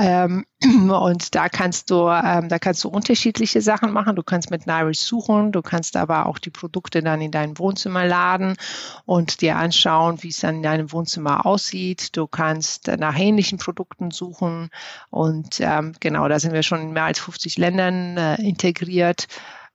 [0.00, 0.46] Ähm,
[0.88, 4.14] und da kannst du, ähm, da kannst du unterschiedliche Sachen machen.
[4.14, 8.06] Du kannst mit Nairis suchen, du kannst aber auch die Produkte dann in dein Wohnzimmer
[8.06, 8.56] laden
[9.04, 12.16] und dir anschauen, wie es dann in deinem Wohnzimmer aussieht.
[12.16, 14.70] Du kannst nach ähnlichen Produkten suchen
[15.10, 19.26] und ähm, genau, da sind wir schon in mehr als 50 Ländern äh, integriert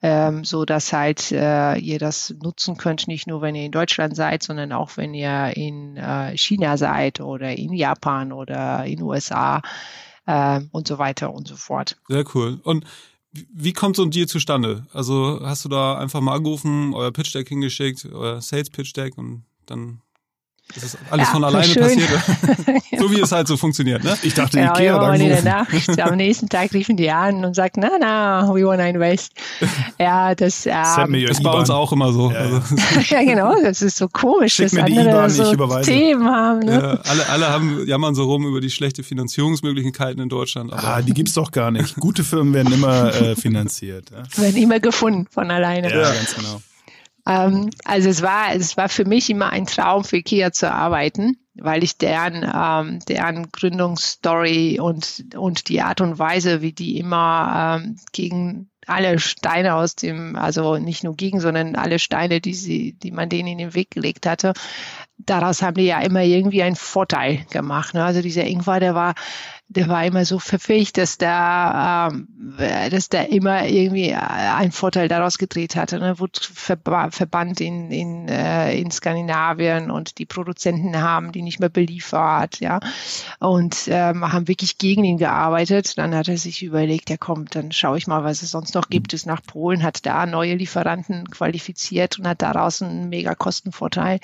[0.02, 4.16] ähm, so dass halt äh, ihr das nutzen könnt, nicht nur wenn ihr in Deutschland
[4.16, 9.62] seid, sondern auch wenn ihr in äh, China seid oder in Japan oder in USA
[10.26, 11.98] äh, und so weiter und so fort.
[12.08, 12.60] Sehr cool.
[12.64, 12.86] Und
[13.32, 14.88] wie kommt so ein Deal zustande?
[14.92, 19.18] Also hast du da einfach mal angerufen, euer Pitch Deck hingeschickt, euer Sales Pitch Deck
[19.18, 20.02] und dann
[20.76, 21.84] das ist alles ja, von alleine schön.
[21.84, 22.10] passiert.
[23.00, 24.16] so wie es halt so funktioniert, ne?
[24.22, 26.00] Ich dachte, genau, Ikea dann in der Nacht.
[26.00, 29.34] Am nächsten Tag riefen die an und sagten, na, na, we want to invest.
[30.00, 32.32] Ja, das, ähm, ist bei uns auch immer so.
[32.32, 32.62] Ja, also,
[33.10, 33.54] ja, genau.
[33.62, 36.60] Das ist so komisch, Schick dass andere so Themen haben.
[36.60, 36.72] Ne?
[36.72, 40.72] Ja, alle, alle haben, jammern so rum über die schlechte Finanzierungsmöglichkeiten in Deutschland.
[40.72, 41.96] Aber ah, die gibt's doch gar nicht.
[41.96, 44.06] Gute Firmen werden immer äh, finanziert.
[44.12, 44.42] Ja?
[44.42, 45.90] Werden immer gefunden von alleine.
[45.90, 46.62] Ja, ganz genau.
[47.30, 51.38] Ähm, also es war, es war für mich immer ein Traum für IKEA zu arbeiten,
[51.54, 57.82] weil ich deren, ähm, deren Gründungsstory und, und die Art und Weise, wie die immer
[57.84, 62.94] ähm, gegen alle Steine aus dem, also nicht nur gegen, sondern alle Steine, die sie,
[62.94, 64.54] die man denen in den Weg gelegt hatte,
[65.20, 67.94] daraus haben die ja immer irgendwie einen Vorteil gemacht.
[67.94, 68.04] Ne?
[68.04, 69.14] Also dieser Ingwer, der war
[69.72, 72.28] der war immer so pfiffig, dass da, ähm,
[72.90, 76.00] dass der immer irgendwie einen Vorteil daraus gedreht hatte.
[76.00, 76.18] Ne?
[76.18, 81.70] Wurde verba verbannt in, in, äh, in Skandinavien und die Produzenten haben die nicht mehr
[81.70, 82.80] beliefert, ja.
[83.38, 86.00] Und ähm, haben wirklich gegen ihn gearbeitet.
[86.00, 88.90] Dann hat er sich überlegt, ja komm, dann schaue ich mal, was es sonst noch
[88.90, 89.14] gibt.
[89.14, 94.20] Ist nach Polen, hat da neue Lieferanten qualifiziert und hat daraus einen mega Kostenvorteil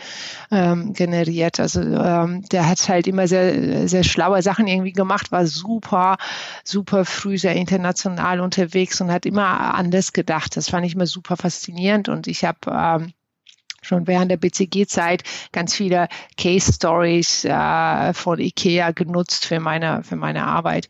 [0.49, 1.59] ähm, generiert.
[1.59, 6.15] Also ähm, der hat halt immer sehr, sehr schlaue Sachen irgendwie gemacht, war super,
[6.63, 10.55] super früh sehr international unterwegs und hat immer anders gedacht.
[10.55, 13.13] Das fand ich immer super faszinierend und ich habe ähm,
[13.85, 20.15] schon während der BCG-Zeit ganz viele Case Stories äh, von IKEA genutzt für meine, für
[20.15, 20.89] meine Arbeit.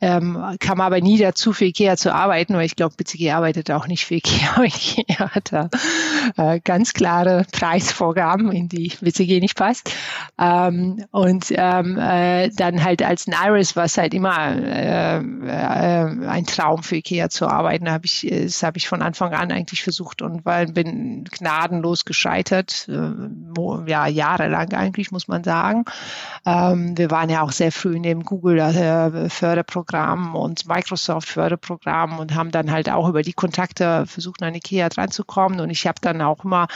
[0.00, 3.86] Ähm, kam aber nie dazu, für IKEA zu arbeiten, weil ich glaube, BCG arbeitet auch
[3.86, 4.62] nicht für IKEA.
[4.64, 5.70] IKEA hat da
[6.36, 9.90] äh, ganz klare Preisvorgaben, in die BCG nicht passt.
[10.38, 16.46] Ähm, und ähm, äh, dann halt als Naris war es halt immer äh, äh, ein
[16.46, 17.86] Traum für IKEA zu arbeiten.
[17.86, 22.04] Da hab ich, das habe ich von Anfang an eigentlich versucht und weil bin gnadenlos
[22.04, 23.10] gescheitert begleitet, äh,
[23.86, 25.84] ja, jahrelang eigentlich, muss man sagen.
[26.44, 32.72] Ähm, wir waren ja auch sehr früh in dem Google-Förderprogramm und Microsoft-Förderprogramm und haben dann
[32.72, 35.60] halt auch über die Kontakte versucht, an Ikea dran zu kommen.
[35.60, 36.66] Und ich habe dann auch immer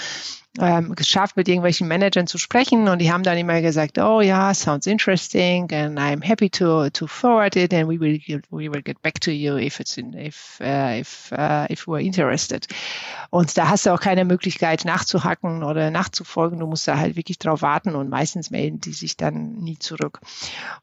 [0.61, 4.53] ähm, geschafft, mit irgendwelchen Managern zu sprechen und die haben dann immer gesagt, oh ja,
[4.55, 8.83] sounds interesting and I'm happy to to forward it and we will get, we will
[8.83, 12.67] get back to you if it's in, if uh, if uh, if we're interested.
[13.31, 16.59] Und da hast du auch keine Möglichkeit nachzuhacken oder nachzufolgen.
[16.61, 20.21] Du musst da halt wirklich drauf warten und meistens melden die sich dann nie zurück.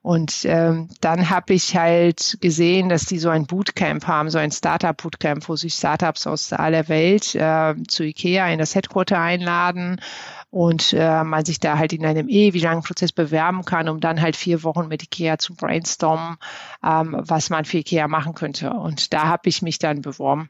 [0.04, 4.52] Und ähm, dann habe ich halt gesehen, dass die so ein Bootcamp haben, so ein
[4.52, 9.65] Startup Bootcamp, wo sich Startups aus aller Welt äh, zu IKEA in das Headquarter einladen
[9.66, 10.02] einladen
[10.50, 14.22] und äh, man sich da halt in einem ewig langen Prozess bewerben kann, um dann
[14.22, 16.38] halt vier Wochen mit IKEA zu brainstormen,
[16.84, 18.72] ähm, was man für IKEA machen könnte.
[18.72, 20.50] Und da habe ich mich dann beworben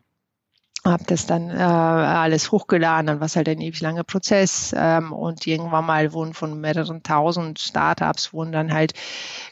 [0.86, 5.12] habe das dann äh, alles hochgeladen, dann war es halt ein ewig langer Prozess ähm,
[5.12, 8.94] und irgendwann mal wurden von mehreren tausend Startups wurden dann halt,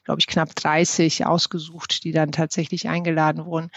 [0.05, 3.71] glaube ich, knapp 30 ausgesucht, die dann tatsächlich eingeladen wurden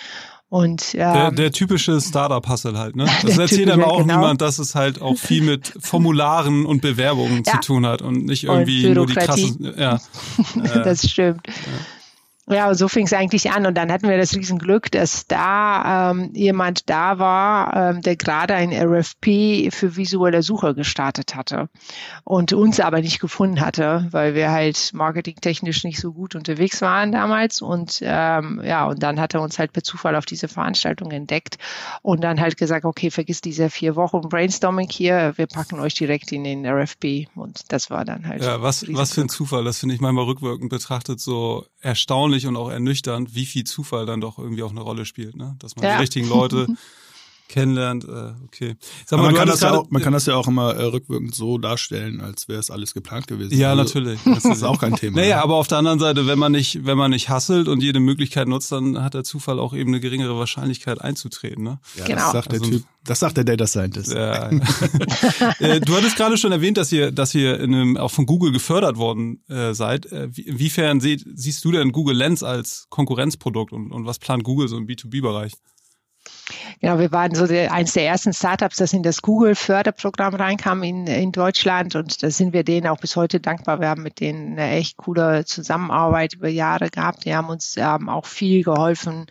[0.49, 3.07] und, ähm, der, der typische Startup-Hustle halt, ne?
[3.23, 4.17] Das erzählt aber auch genau.
[4.17, 7.55] niemand, dass es halt auch viel mit Formularen und Bewerbungen ja.
[7.55, 9.75] zu tun hat und nicht irgendwie nur die krassen.
[9.77, 9.99] Ja.
[10.85, 11.41] das stimmt.
[11.47, 11.53] Ja.
[12.49, 13.67] Ja, so fing es eigentlich an.
[13.67, 18.55] Und dann hatten wir das Riesenglück, dass da ähm, jemand da war, ähm, der gerade
[18.55, 21.69] ein RFP für visuelle Suche gestartet hatte
[22.23, 27.11] und uns aber nicht gefunden hatte, weil wir halt marketingtechnisch nicht so gut unterwegs waren
[27.11, 27.63] damals.
[27.63, 31.59] Und ähm, ja, und dann hat er uns halt per Zufall auf diese Veranstaltung entdeckt
[32.03, 36.31] und dann halt gesagt, okay, vergiss diese vier Wochen Brainstorming hier, wir packen euch direkt
[36.31, 37.27] in den RFP.
[37.35, 38.45] Und das war dann halt.
[38.45, 39.65] Ja, was, was für ein Zufall.
[39.65, 44.21] Das finde ich manchmal rückwirkend betrachtet so erstaunlich und auch ernüchternd, wie viel Zufall dann
[44.21, 45.55] doch irgendwie auch eine Rolle spielt, ne?
[45.61, 45.95] Dass man ja.
[45.95, 46.67] die richtigen Leute
[47.49, 48.05] kennenlernt.
[48.05, 48.77] Äh, okay.
[49.05, 51.35] Sag mal, man, kann das ja auch, man kann das ja auch immer äh, rückwirkend
[51.35, 53.57] so darstellen, als wäre es alles geplant gewesen.
[53.57, 54.21] Ja, also, natürlich.
[54.25, 55.21] Das ist auch kein Thema.
[55.21, 58.01] Naja, aber auf der anderen Seite, wenn man nicht, wenn man nicht hasselt und jede
[58.01, 61.65] Möglichkeit nutzt, dann hat der Zufall auch eben eine geringere Wahrscheinlichkeit einzutreten.
[61.65, 61.79] Ne?
[61.97, 62.21] Ja, genau.
[62.21, 62.85] das sagt der also, Typ.
[63.05, 64.13] Das sagt der Data Scientist.
[64.13, 64.51] Ja.
[65.59, 68.53] Äh, du hattest gerade schon erwähnt, dass ihr, dass ihr in einem, auch von Google
[68.53, 70.07] gefördert worden äh, seid.
[70.07, 74.69] Äh, inwiefern sie, siehst du denn Google Lens als Konkurrenzprodukt und, und was plant Google
[74.69, 75.53] so im B2B-Bereich?
[76.81, 81.07] Genau, wir waren so der, eines der ersten Startups, das in das Google-Förderprogramm reinkam in,
[81.07, 83.81] in Deutschland und da sind wir denen auch bis heute dankbar.
[83.81, 87.25] Wir haben mit denen eine echt coole Zusammenarbeit über Jahre gehabt.
[87.25, 89.27] Die haben uns ähm, auch viel geholfen,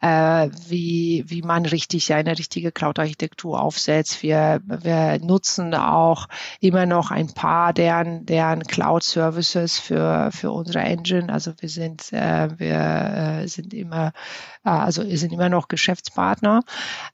[0.00, 4.22] äh, wie, wie man richtig eine richtige Cloud-Architektur aufsetzt.
[4.22, 6.28] Wir, wir nutzen auch
[6.60, 11.32] immer noch ein paar deren, deren Cloud-Services für, für unsere Engine.
[11.32, 14.12] Also wir sind, äh, wir äh, sind immer,
[14.64, 16.62] äh, also wir sind immer noch Geschäftspartner.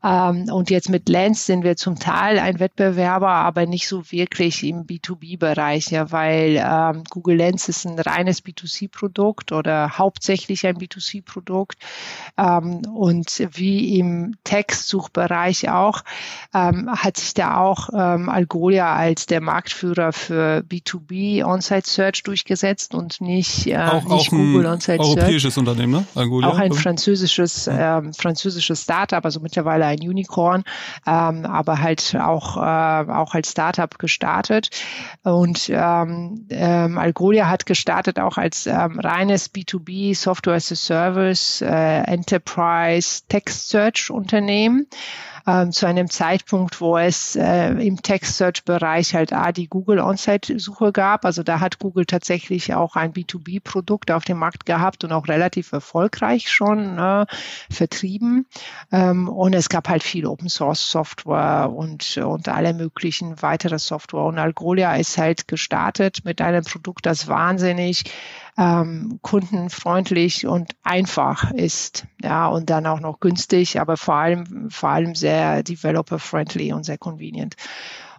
[0.02, 4.62] Ähm, und jetzt mit Lens sind wir zum Teil ein Wettbewerber, aber nicht so wirklich
[4.62, 11.78] im B2B-Bereich, ja, weil ähm, Google Lens ist ein reines B2C-Produkt oder hauptsächlich ein B2C-Produkt.
[12.36, 16.02] Ähm, und wie im Textsuchbereich auch,
[16.54, 22.94] ähm, hat sich da auch ähm, Algolia als der Marktführer für B2B On-Site Search durchgesetzt
[22.94, 25.16] und nicht, äh, auch, nicht auch Google On-Site Search.
[25.18, 26.06] Europäisches Unternehmen, ne?
[26.14, 26.48] Algolia.
[26.48, 30.64] Auch ein französisches, ähm, französisches Startup, also mittlerweile ein Unicorn,
[31.06, 32.60] ähm, aber halt auch, äh,
[33.10, 34.70] auch als Startup gestartet.
[35.22, 41.62] Und ähm, ähm, Algolia hat gestartet auch als ähm, reines B2B Software as a Service
[41.62, 44.86] äh, Enterprise Enterprise Text Search Unternehmen
[45.46, 51.26] ähm, zu einem Zeitpunkt, wo es äh, im Text-Search-Bereich halt A, die Google On-Site-Suche gab.
[51.26, 55.72] Also da hat Google tatsächlich auch ein B2B-Produkt auf dem Markt gehabt und auch relativ
[55.72, 57.26] erfolgreich schon äh,
[57.70, 58.46] vertrieben.
[58.90, 64.24] Ähm, und es gab halt viel Open-Source-Software und, und alle möglichen weitere Software.
[64.24, 68.04] Und Algolia ist halt gestartet mit einem Produkt, das wahnsinnig
[68.56, 72.06] ähm, kundenfreundlich und einfach ist.
[72.22, 76.98] Ja, und dann auch noch günstig, aber vor allem, vor allem sehr developer-friendly und sehr
[76.98, 77.56] convenient.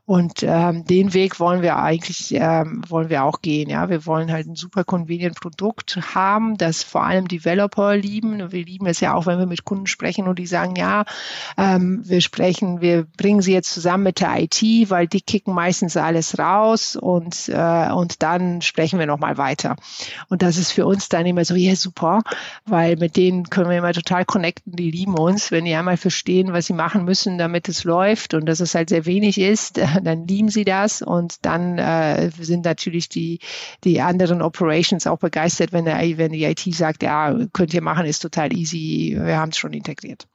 [0.08, 3.72] Und ähm, den Weg wollen wir eigentlich, ähm, wollen wir auch gehen.
[3.72, 8.52] Ja, wir wollen halt ein super convenient Produkt haben, das vor allem Developer lieben.
[8.52, 11.06] Wir lieben es ja auch, wenn wir mit Kunden sprechen und die sagen, ja,
[11.58, 15.98] ähm, wir sprechen, wir bringen sie jetzt zusammen mit der IT, weil die kicken meistens
[15.98, 19.76] alles raus und äh, und dann sprechen wir noch mal weiter.
[20.30, 22.22] Und das ist für uns dann immer so, ja super,
[22.66, 24.76] weil mit denen können wir immer total connecten.
[24.76, 28.46] Die lieben uns, wenn die einmal verstehen, was sie machen müssen, damit es läuft und
[28.46, 33.10] dass es halt sehr wenig ist dann lieben sie das und dann äh, sind natürlich
[33.10, 33.40] die,
[33.84, 38.06] die anderen Operations auch begeistert, wenn, der, wenn die IT sagt, ja, könnt ihr machen,
[38.06, 40.28] ist total easy, wir haben es schon integriert.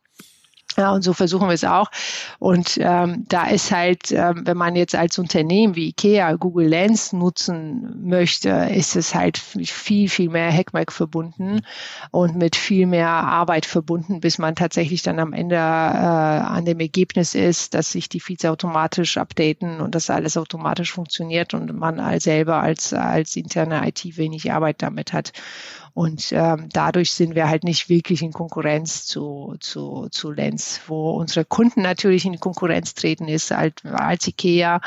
[0.80, 1.90] Ja, und so versuchen wir es auch.
[2.38, 7.12] Und ähm, da ist halt, ähm, wenn man jetzt als Unternehmen wie IKEA Google Lens
[7.12, 11.60] nutzen möchte, ist es halt viel, viel mehr Hackmack verbunden
[12.12, 16.80] und mit viel mehr Arbeit verbunden, bis man tatsächlich dann am Ende äh, an dem
[16.80, 22.18] Ergebnis ist, dass sich die Feeds automatisch updaten und dass alles automatisch funktioniert und man
[22.20, 25.32] selber als, als interne IT wenig Arbeit damit hat.
[25.94, 31.10] Und ähm, dadurch sind wir halt nicht wirklich in Konkurrenz zu, zu, zu Lens, wo
[31.10, 33.52] unsere Kunden natürlich in Konkurrenz treten ist.
[33.52, 34.80] Als, als IKEA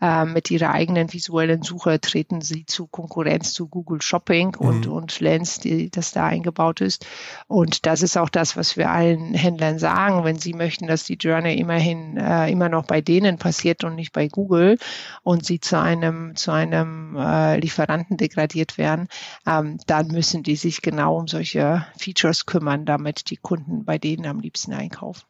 [0.00, 4.66] äh, mit ihrer eigenen visuellen Suche treten sie zu Konkurrenz zu Google Shopping mhm.
[4.66, 7.06] und, und Lens, die, das da eingebaut ist.
[7.46, 11.14] Und das ist auch das, was wir allen Händlern sagen, wenn sie möchten, dass die
[11.14, 14.78] Journey immerhin äh, immer noch bei denen passiert und nicht bei Google
[15.22, 19.08] und sie zu einem, zu einem äh, Lieferanten degradiert werden,
[19.46, 24.26] ähm, dann müssen die sich genau um solche Features kümmern, damit die Kunden bei denen
[24.26, 25.24] am liebsten einkaufen.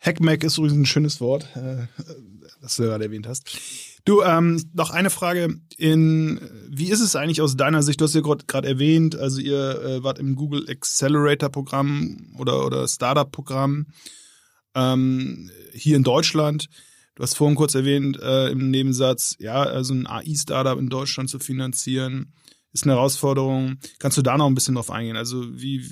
[0.00, 1.86] Hackmack ist übrigens ein schönes Wort, äh,
[2.62, 3.58] das du gerade erwähnt hast.
[4.06, 5.60] Du, ähm, noch eine Frage.
[5.76, 8.00] In, wie ist es eigentlich aus deiner Sicht?
[8.00, 12.88] Du hast ja gerade erwähnt, also ihr äh, wart im Google Accelerator Programm oder, oder
[12.88, 13.88] Startup Programm
[14.74, 16.68] ähm, hier in Deutschland.
[17.14, 21.38] Du hast vorhin kurz erwähnt äh, im Nebensatz, ja, also ein AI-Startup in Deutschland zu
[21.38, 22.32] finanzieren
[22.72, 23.78] ist eine Herausforderung.
[23.98, 25.16] Kannst du da noch ein bisschen drauf eingehen?
[25.16, 25.84] Also wie,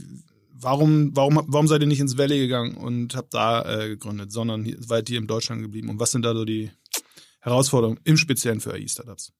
[0.53, 4.65] warum, warum, warum seid ihr nicht ins Valley gegangen und habt da äh, gegründet, sondern
[4.65, 5.89] hier, seid ihr in Deutschland geblieben?
[5.89, 6.71] Und was sind da so die
[7.41, 9.33] Herausforderungen im Speziellen für AI-Startups?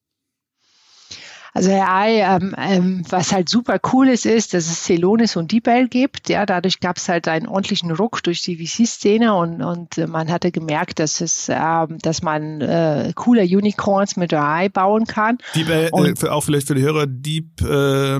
[1.53, 5.87] Also AI, ähm, ähm, was halt super cool ist, ist, dass es Celonis und DeepL
[5.87, 6.29] gibt.
[6.29, 10.31] Ja, dadurch gab es halt einen ordentlichen Ruck durch die VC-Szene und, und äh, man
[10.31, 15.39] hatte gemerkt, dass es, äh, dass man äh, coole Unicorns mit AI bauen kann.
[15.55, 18.15] DeepL, äh, für, auch vielleicht für die Hörer, Deep äh,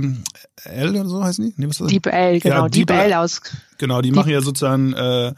[0.66, 1.54] L oder so heißen die?
[1.58, 3.42] Nee, was DeepL, genau, ja, DeepL aus.
[3.78, 5.34] Genau, die Deep machen ja sozusagen äh,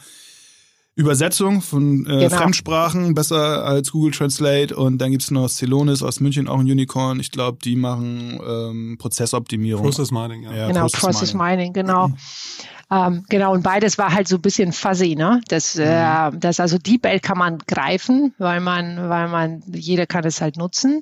[1.02, 2.30] Übersetzung von äh, genau.
[2.30, 7.20] Fremdsprachen besser als Google Translate und dann gibt's noch Celonis aus München, auch ein Unicorn.
[7.20, 9.84] Ich glaube, die machen ähm, Prozessoptimierung.
[9.84, 10.54] Process Mining, ja.
[10.54, 11.58] ja genau, Process, Process Mining.
[11.58, 12.12] Mining, genau.
[12.92, 15.42] Ähm, genau, und beides war halt so ein bisschen fuzzy, ne?
[15.48, 15.84] Das, mhm.
[15.84, 20.58] äh, das also DeepL kann man greifen, weil man, weil man, jeder kann es halt
[20.58, 21.02] nutzen.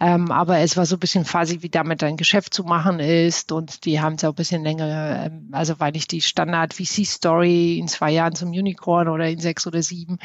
[0.00, 3.52] Ähm, aber es war so ein bisschen fuzzy, wie damit ein Geschäft zu machen ist.
[3.52, 7.78] Und die haben es auch ein bisschen länger, ähm, also weil nicht die Standard VC-Story
[7.78, 10.18] in zwei Jahren zum Unicorn oder in sechs oder sieben.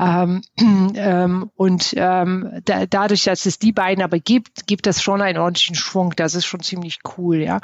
[0.00, 0.42] Ähm,
[0.96, 5.38] ähm, und ähm, da, dadurch, dass es die beiden aber gibt, gibt das schon einen
[5.38, 6.14] ordentlichen Schwung.
[6.16, 7.60] Das ist schon ziemlich cool, ja.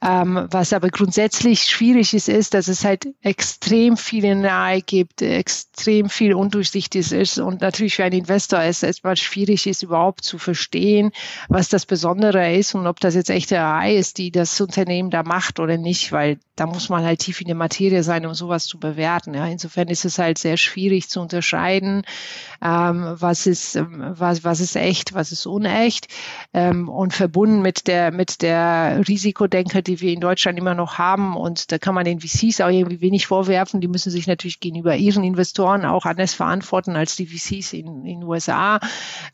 [0.00, 6.34] Was aber grundsätzlich schwierig ist, ist, dass es halt extrem viele Nahe gibt, extrem viel
[6.34, 11.12] undurchsichtig ist und natürlich für einen Investor es erstmal schwierig ist, überhaupt zu verstehen,
[11.48, 15.22] was das Besondere ist und ob das jetzt echte AI ist, die das Unternehmen da
[15.22, 18.66] macht oder nicht, weil da muss man halt tief in der Materie sein, um sowas
[18.66, 19.34] zu bewerten.
[19.34, 19.46] Ja.
[19.46, 22.02] Insofern ist es halt sehr schwierig zu unterscheiden,
[22.62, 26.08] ähm, was ist ähm, was was ist echt, was ist unecht
[26.52, 31.36] ähm, und verbunden mit der mit der Risikodenke, die wir in Deutschland immer noch haben
[31.36, 33.80] und da kann man den VCs auch irgendwie wenig vorwerfen.
[33.80, 38.24] Die müssen sich natürlich gegenüber ihren Investoren auch anders verantworten als die VCs in in
[38.24, 38.80] USA.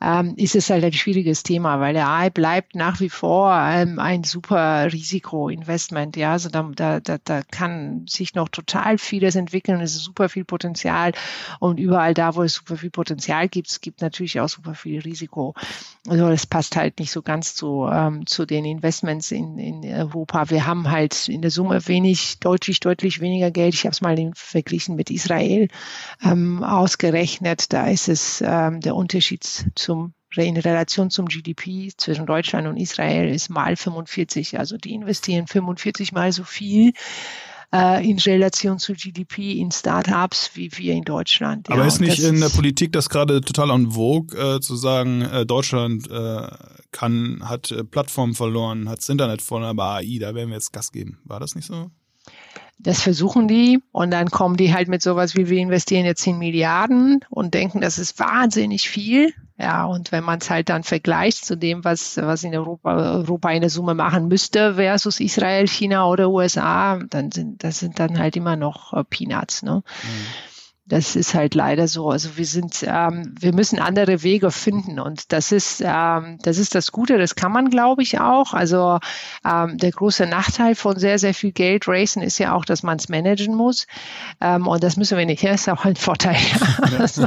[0.01, 3.99] Ähm, ist es halt ein schwieriges Thema, weil der AI bleibt nach wie vor ähm,
[3.99, 6.16] ein super Risikoinvestment.
[6.16, 9.81] Ja, also da, da da, da kann sich noch total vieles entwickeln.
[9.81, 11.12] Es ist super viel Potenzial.
[11.61, 15.01] Und überall da, wo es super viel Potenzial gibt, es gibt natürlich auch super viel
[15.01, 15.55] Risiko.
[16.09, 20.51] Also das passt halt nicht so ganz zu, ähm, zu den Investments in, in Europa.
[20.51, 23.74] Wir haben halt in der Summe wenig deutsche deutlich, deutlich weniger Geld.
[23.74, 25.68] Ich habe es mal verglichen mit Israel
[26.22, 27.72] ähm, ausgerechnet.
[27.72, 29.44] Da ist es ähm, der Unterschied
[29.74, 34.59] zum in Relation zum GDP zwischen Deutschland und Israel ist mal 45.
[34.59, 36.92] Also die investieren 45 mal so viel
[37.72, 41.70] äh, in Relation zu GDP in Startups wie wir in Deutschland.
[41.70, 45.22] Aber ja, ist nicht in der Politik das gerade total en vogue, äh, zu sagen,
[45.22, 46.48] äh, Deutschland äh,
[46.92, 50.72] kann, hat äh, Plattformen verloren, hat das Internet verloren, aber AI, da werden wir jetzt
[50.72, 51.18] Gas geben.
[51.24, 51.90] War das nicht so?
[52.79, 56.39] Das versuchen die und dann kommen die halt mit sowas wie wir investieren jetzt 10
[56.39, 59.35] Milliarden und denken, das ist wahnsinnig viel.
[59.61, 63.51] Ja, und wenn man es halt dann vergleicht zu dem, was, was in Europa, Europa
[63.51, 68.20] in der Summe machen müsste versus Israel, China oder USA, dann sind, das sind dann
[68.20, 69.83] halt immer noch äh, Peanuts, ne?
[70.05, 70.26] Mhm.
[70.89, 72.11] Das ist halt leider so.
[72.11, 76.74] Also wir sind, ähm, wir müssen andere Wege finden und das ist, ähm, das ist
[76.74, 77.18] das Gute.
[77.18, 78.55] Das kann man, glaube ich, auch.
[78.55, 78.99] Also
[79.45, 82.97] ähm, der große Nachteil von sehr, sehr viel Geld racen ist ja auch, dass man
[82.97, 83.86] es managen muss.
[84.41, 85.45] Ähm, und das müssen wir nicht.
[85.45, 86.36] Das ist auch ein Vorteil.
[86.91, 86.99] Ja.
[87.01, 87.24] also,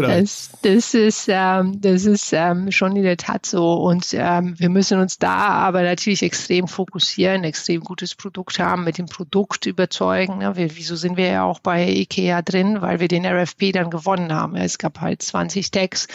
[0.00, 3.74] das, das, ist, ähm, das ist ähm, schon in der Tat so.
[3.74, 8.98] Und ähm, wir müssen uns da aber natürlich extrem fokussieren, extrem gutes Produkt haben, mit
[8.98, 10.38] dem Produkt überzeugen.
[10.38, 10.56] Ne?
[10.56, 12.80] Wir, wieso sind wir ja auch bei IKEA drin?
[12.80, 14.56] Weil wir den RFP dann gewonnen haben.
[14.56, 16.08] Es gab halt 20 Tags,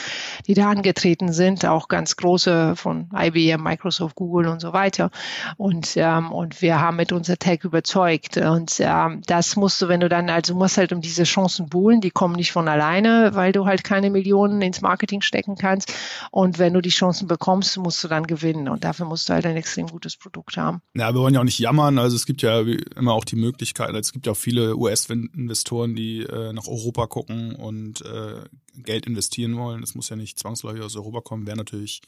[0.48, 5.10] die da angetreten sind, auch ganz große von IBM, Microsoft, Google und so weiter.
[5.58, 8.38] Und, ähm, und wir haben mit unser Tag überzeugt.
[8.38, 12.02] Und ähm, das musst du, wenn du dann, also musst halt um diese Chancen buhlen,
[12.02, 15.94] die kommen nicht von alleine weil du halt keine Millionen ins Marketing stecken kannst.
[16.32, 18.70] Und wenn du die Chancen bekommst, musst du dann gewinnen.
[18.70, 20.82] Und dafür musst du halt ein extrem gutes Produkt haben.
[20.96, 21.98] Ja, wir wollen ja auch nicht jammern.
[21.98, 25.96] Also es gibt ja immer auch die Möglichkeit, also es gibt ja auch viele US-Investoren,
[25.96, 28.44] die äh, nach Europa gucken und äh,
[28.76, 29.82] Geld investieren wollen.
[29.82, 32.02] Das muss ja nicht zwangsläufig aus Europa kommen, wäre natürlich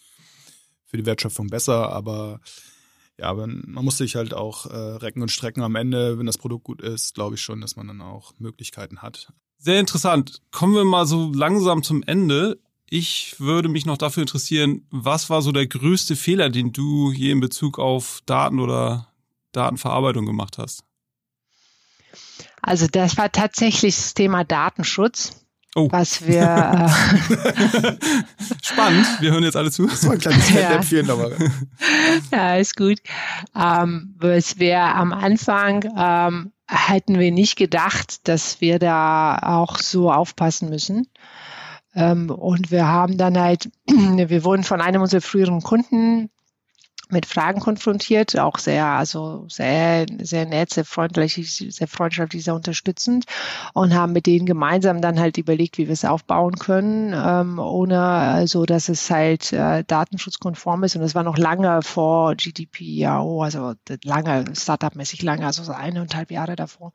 [0.85, 2.39] für die Wertschöpfung besser, aber
[3.17, 6.37] ja, aber man muss sich halt auch äh, recken und strecken am Ende, wenn das
[6.37, 9.31] Produkt gut ist, glaube ich schon, dass man dann auch Möglichkeiten hat.
[9.65, 10.43] Sehr interessant.
[10.51, 12.59] Kommen wir mal so langsam zum Ende.
[12.87, 17.31] Ich würde mich noch dafür interessieren, was war so der größte Fehler, den du je
[17.31, 19.07] in Bezug auf Daten oder
[19.53, 20.83] Datenverarbeitung gemacht hast?
[22.61, 25.47] Also das war tatsächlich das Thema Datenschutz.
[25.73, 25.87] Oh.
[25.91, 26.43] Was wir.
[26.43, 27.97] Äh
[28.61, 29.87] Spannend, wir hören jetzt alle zu.
[29.87, 31.31] Das war ein kleines Fettnäpfchen, aber.
[32.31, 32.99] ja, ist gut.
[33.55, 40.11] Ähm, was wir am Anfang ähm, hätten wir nicht gedacht, dass wir da auch so
[40.11, 41.07] aufpassen müssen.
[41.93, 46.29] Ähm, und wir haben dann halt, wir wurden von einem unserer früheren Kunden
[47.09, 53.25] mit Fragen konfrontiert, auch sehr, also sehr, sehr nett, sehr freundlich, sehr freundschaftlich, sehr unterstützend
[53.73, 58.01] und haben mit denen gemeinsam dann halt überlegt, wie wir es aufbauen können, ähm, ohne
[58.01, 63.73] also, dass es halt äh, datenschutzkonform ist und das war noch lange vor GDPRO, also
[64.03, 66.93] lange, Startup-mäßig lange, also so eineinhalb Jahre davor.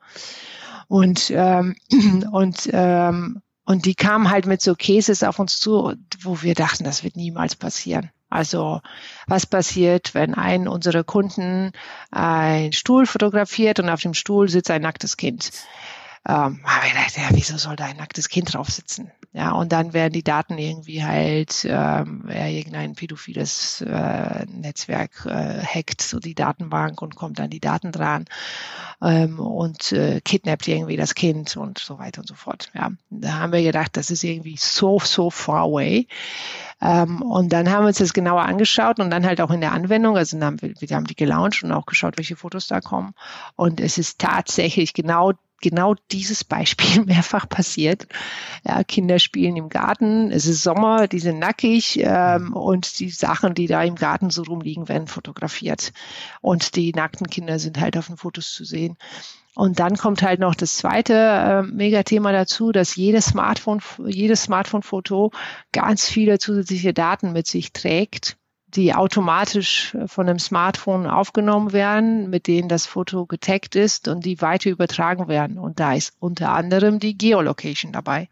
[0.87, 1.75] Und, ähm,
[2.31, 6.83] und ähm, und die kamen halt mit so Cases auf uns zu, wo wir dachten,
[6.83, 8.09] das wird niemals passieren.
[8.31, 8.81] Also
[9.27, 11.71] was passiert, wenn ein unserer Kunden
[12.09, 15.51] einen Stuhl fotografiert und auf dem Stuhl sitzt ein nacktes Kind?
[16.27, 19.11] Ähm, habe ich gedacht, ja, wieso soll da ein nacktes Kind drauf sitzen?
[19.33, 25.63] Ja, und dann werden die Daten irgendwie halt, ähm, ja, irgendein pädophiles äh, Netzwerk äh,
[25.63, 28.25] hackt so die Datenbank und kommt an die Daten dran
[29.01, 32.69] ähm, und äh, kidnappt irgendwie das Kind und so weiter und so fort.
[32.75, 36.07] Ja, da haben wir gedacht, das ist irgendwie so, so far away.
[36.81, 39.71] Ähm, und dann haben wir uns das genauer angeschaut und dann halt auch in der
[39.71, 42.81] Anwendung, also dann haben wir, wir haben die gelauncht und auch geschaut, welche Fotos da
[42.81, 43.13] kommen.
[43.55, 48.07] Und es ist tatsächlich genau genau dieses Beispiel mehrfach passiert.
[48.65, 53.53] Ja, Kinder spielen im Garten, es ist Sommer, die sind nackig ähm, und die Sachen,
[53.53, 55.93] die da im Garten so rumliegen, werden fotografiert.
[56.41, 58.97] Und die nackten Kinder sind halt auf den Fotos zu sehen.
[59.55, 65.31] Und dann kommt halt noch das zweite äh, Megathema dazu, dass jedes Smartphone, jedes Smartphone-Foto
[65.73, 68.37] ganz viele zusätzliche Daten mit sich trägt,
[68.67, 74.41] die automatisch von einem Smartphone aufgenommen werden, mit denen das Foto getaggt ist und die
[74.41, 75.57] weiter übertragen werden.
[75.57, 78.29] Und da ist unter anderem die Geolocation dabei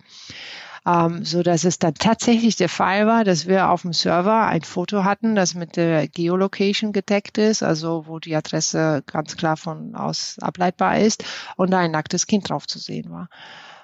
[0.85, 4.61] ähm, so dass es dann tatsächlich der Fall war, dass wir auf dem Server ein
[4.61, 9.95] Foto hatten, das mit der Geolocation gedeckt ist, also wo die Adresse ganz klar von
[9.95, 11.23] aus ableitbar ist
[11.55, 13.29] und da ein nacktes Kind drauf zu sehen war.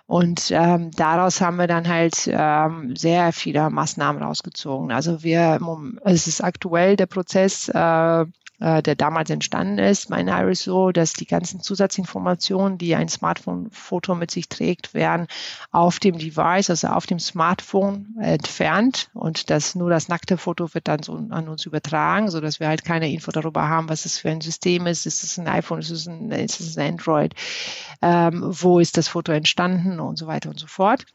[0.08, 4.91] Und ähm, daraus haben wir dann halt ähm, sehr viele Maßnahmen rausgezogen.
[4.91, 5.60] Also wir,
[6.04, 8.26] es ist aktuell der Prozess, äh,
[8.60, 14.16] äh, der damals entstanden ist bei Iris so, dass die ganzen Zusatzinformationen, die ein Smartphone-Foto
[14.16, 15.28] mit sich trägt, werden
[15.72, 20.88] auf dem Device, also auf dem Smartphone entfernt und das nur das nackte Foto wird
[20.88, 24.18] dann so an uns übertragen, so dass wir halt keine Info darüber haben, was es
[24.18, 25.06] für ein System ist.
[25.06, 25.80] Ist es ein iPhone?
[25.80, 27.34] Ist es ein, ist es ein Android?
[28.01, 31.06] Ähm, wo ist das Foto entstanden und so weiter und so fort.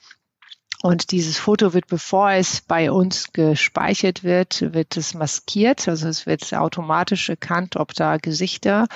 [0.82, 5.86] Und dieses Foto wird, bevor es bei uns gespeichert wird, wird es maskiert.
[5.88, 8.88] Also es wird automatisch erkannt, ob da Gesichter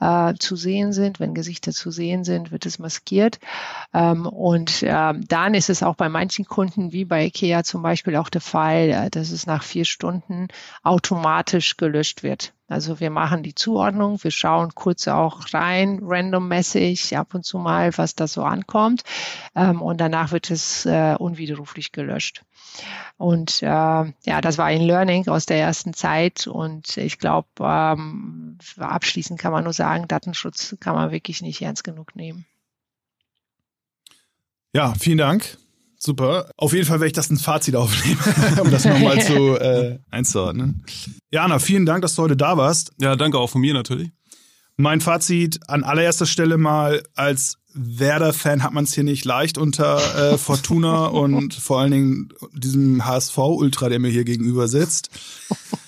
[0.00, 1.18] äh, zu sehen sind.
[1.18, 3.40] Wenn Gesichter zu sehen sind, wird es maskiert.
[3.92, 8.14] Ähm, und äh, dann ist es auch bei manchen Kunden, wie bei IKEA zum Beispiel,
[8.14, 10.46] auch der Fall, äh, dass es nach vier Stunden
[10.84, 12.53] automatisch gelöscht wird.
[12.66, 17.96] Also wir machen die Zuordnung, wir schauen kurz auch rein, randommäßig ab und zu mal,
[17.98, 19.02] was da so ankommt.
[19.54, 22.42] Ähm, und danach wird es äh, unwiderruflich gelöscht.
[23.18, 26.46] Und äh, ja, das war ein Learning aus der ersten Zeit.
[26.46, 31.84] Und ich glaube, ähm, abschließend kann man nur sagen, Datenschutz kann man wirklich nicht ernst
[31.84, 32.46] genug nehmen.
[34.72, 35.58] Ja, vielen Dank.
[36.04, 36.50] Super.
[36.58, 38.18] Auf jeden Fall werde ich das ins Fazit aufnehmen,
[38.60, 40.84] um das nochmal zu äh, einzuordnen.
[41.30, 42.92] Jana, vielen Dank, dass du heute da warst.
[43.00, 44.10] Ja, danke auch von mir natürlich.
[44.76, 50.32] Mein Fazit an allererster Stelle mal als Werder-Fan hat man es hier nicht leicht unter
[50.32, 55.08] äh, Fortuna und vor allen Dingen diesem HSV-Ultra, der mir hier gegenüber sitzt.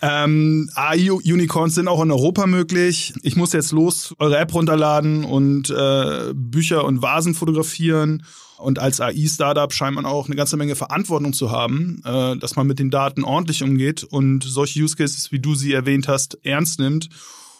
[0.01, 3.13] Ähm, AI-Unicorns sind auch in Europa möglich.
[3.23, 8.23] Ich muss jetzt los eure App runterladen und äh, Bücher und Vasen fotografieren
[8.59, 12.67] und als AI-Startup scheint man auch eine ganze Menge Verantwortung zu haben, äh, dass man
[12.67, 16.79] mit den Daten ordentlich umgeht und solche Use Cases, wie du sie erwähnt hast, ernst
[16.79, 17.09] nimmt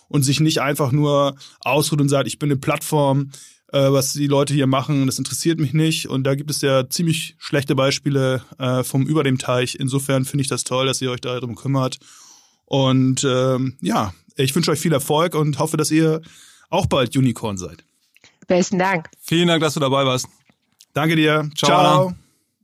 [0.09, 3.31] und sich nicht einfach nur ausruht und sagt, ich bin eine Plattform,
[3.73, 6.09] äh, was die Leute hier machen, das interessiert mich nicht.
[6.09, 9.77] Und da gibt es ja ziemlich schlechte Beispiele äh, vom über dem Teich.
[9.79, 11.99] Insofern finde ich das toll, dass ihr euch darum kümmert.
[12.65, 16.21] Und ähm, ja, ich wünsche euch viel Erfolg und hoffe, dass ihr
[16.71, 17.85] auch bald Unicorn seid.
[18.47, 19.09] Besten Dank.
[19.21, 20.27] Vielen Dank, dass du dabei warst.
[20.97, 21.51] Danke dir.
[21.55, 21.69] Ciao.
[21.69, 22.15] ciao.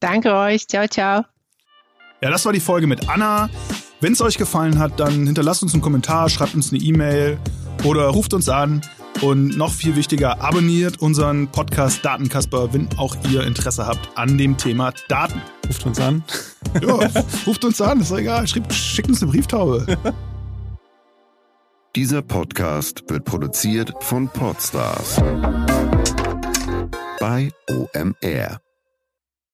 [0.00, 0.66] Danke euch.
[0.66, 1.26] Ciao, ciao.
[2.22, 3.50] Ja, das war die Folge mit Anna.
[4.00, 7.38] Wenn es euch gefallen hat, dann hinterlasst uns einen Kommentar, schreibt uns eine E-Mail
[7.84, 8.80] oder ruft uns an.
[9.20, 14.56] Und noch viel wichtiger, abonniert unseren Podcast Datenkasper, wenn auch ihr Interesse habt an dem
[14.56, 15.42] Thema Daten.
[15.68, 16.24] Ruft uns an.
[16.80, 17.10] Ja,
[17.46, 18.48] ruft uns an, ist doch egal.
[18.48, 19.98] Schickt, schickt uns eine Brieftaube.
[21.94, 25.20] Dieser Podcast wird produziert von Podstars
[27.22, 28.71] bei OMR.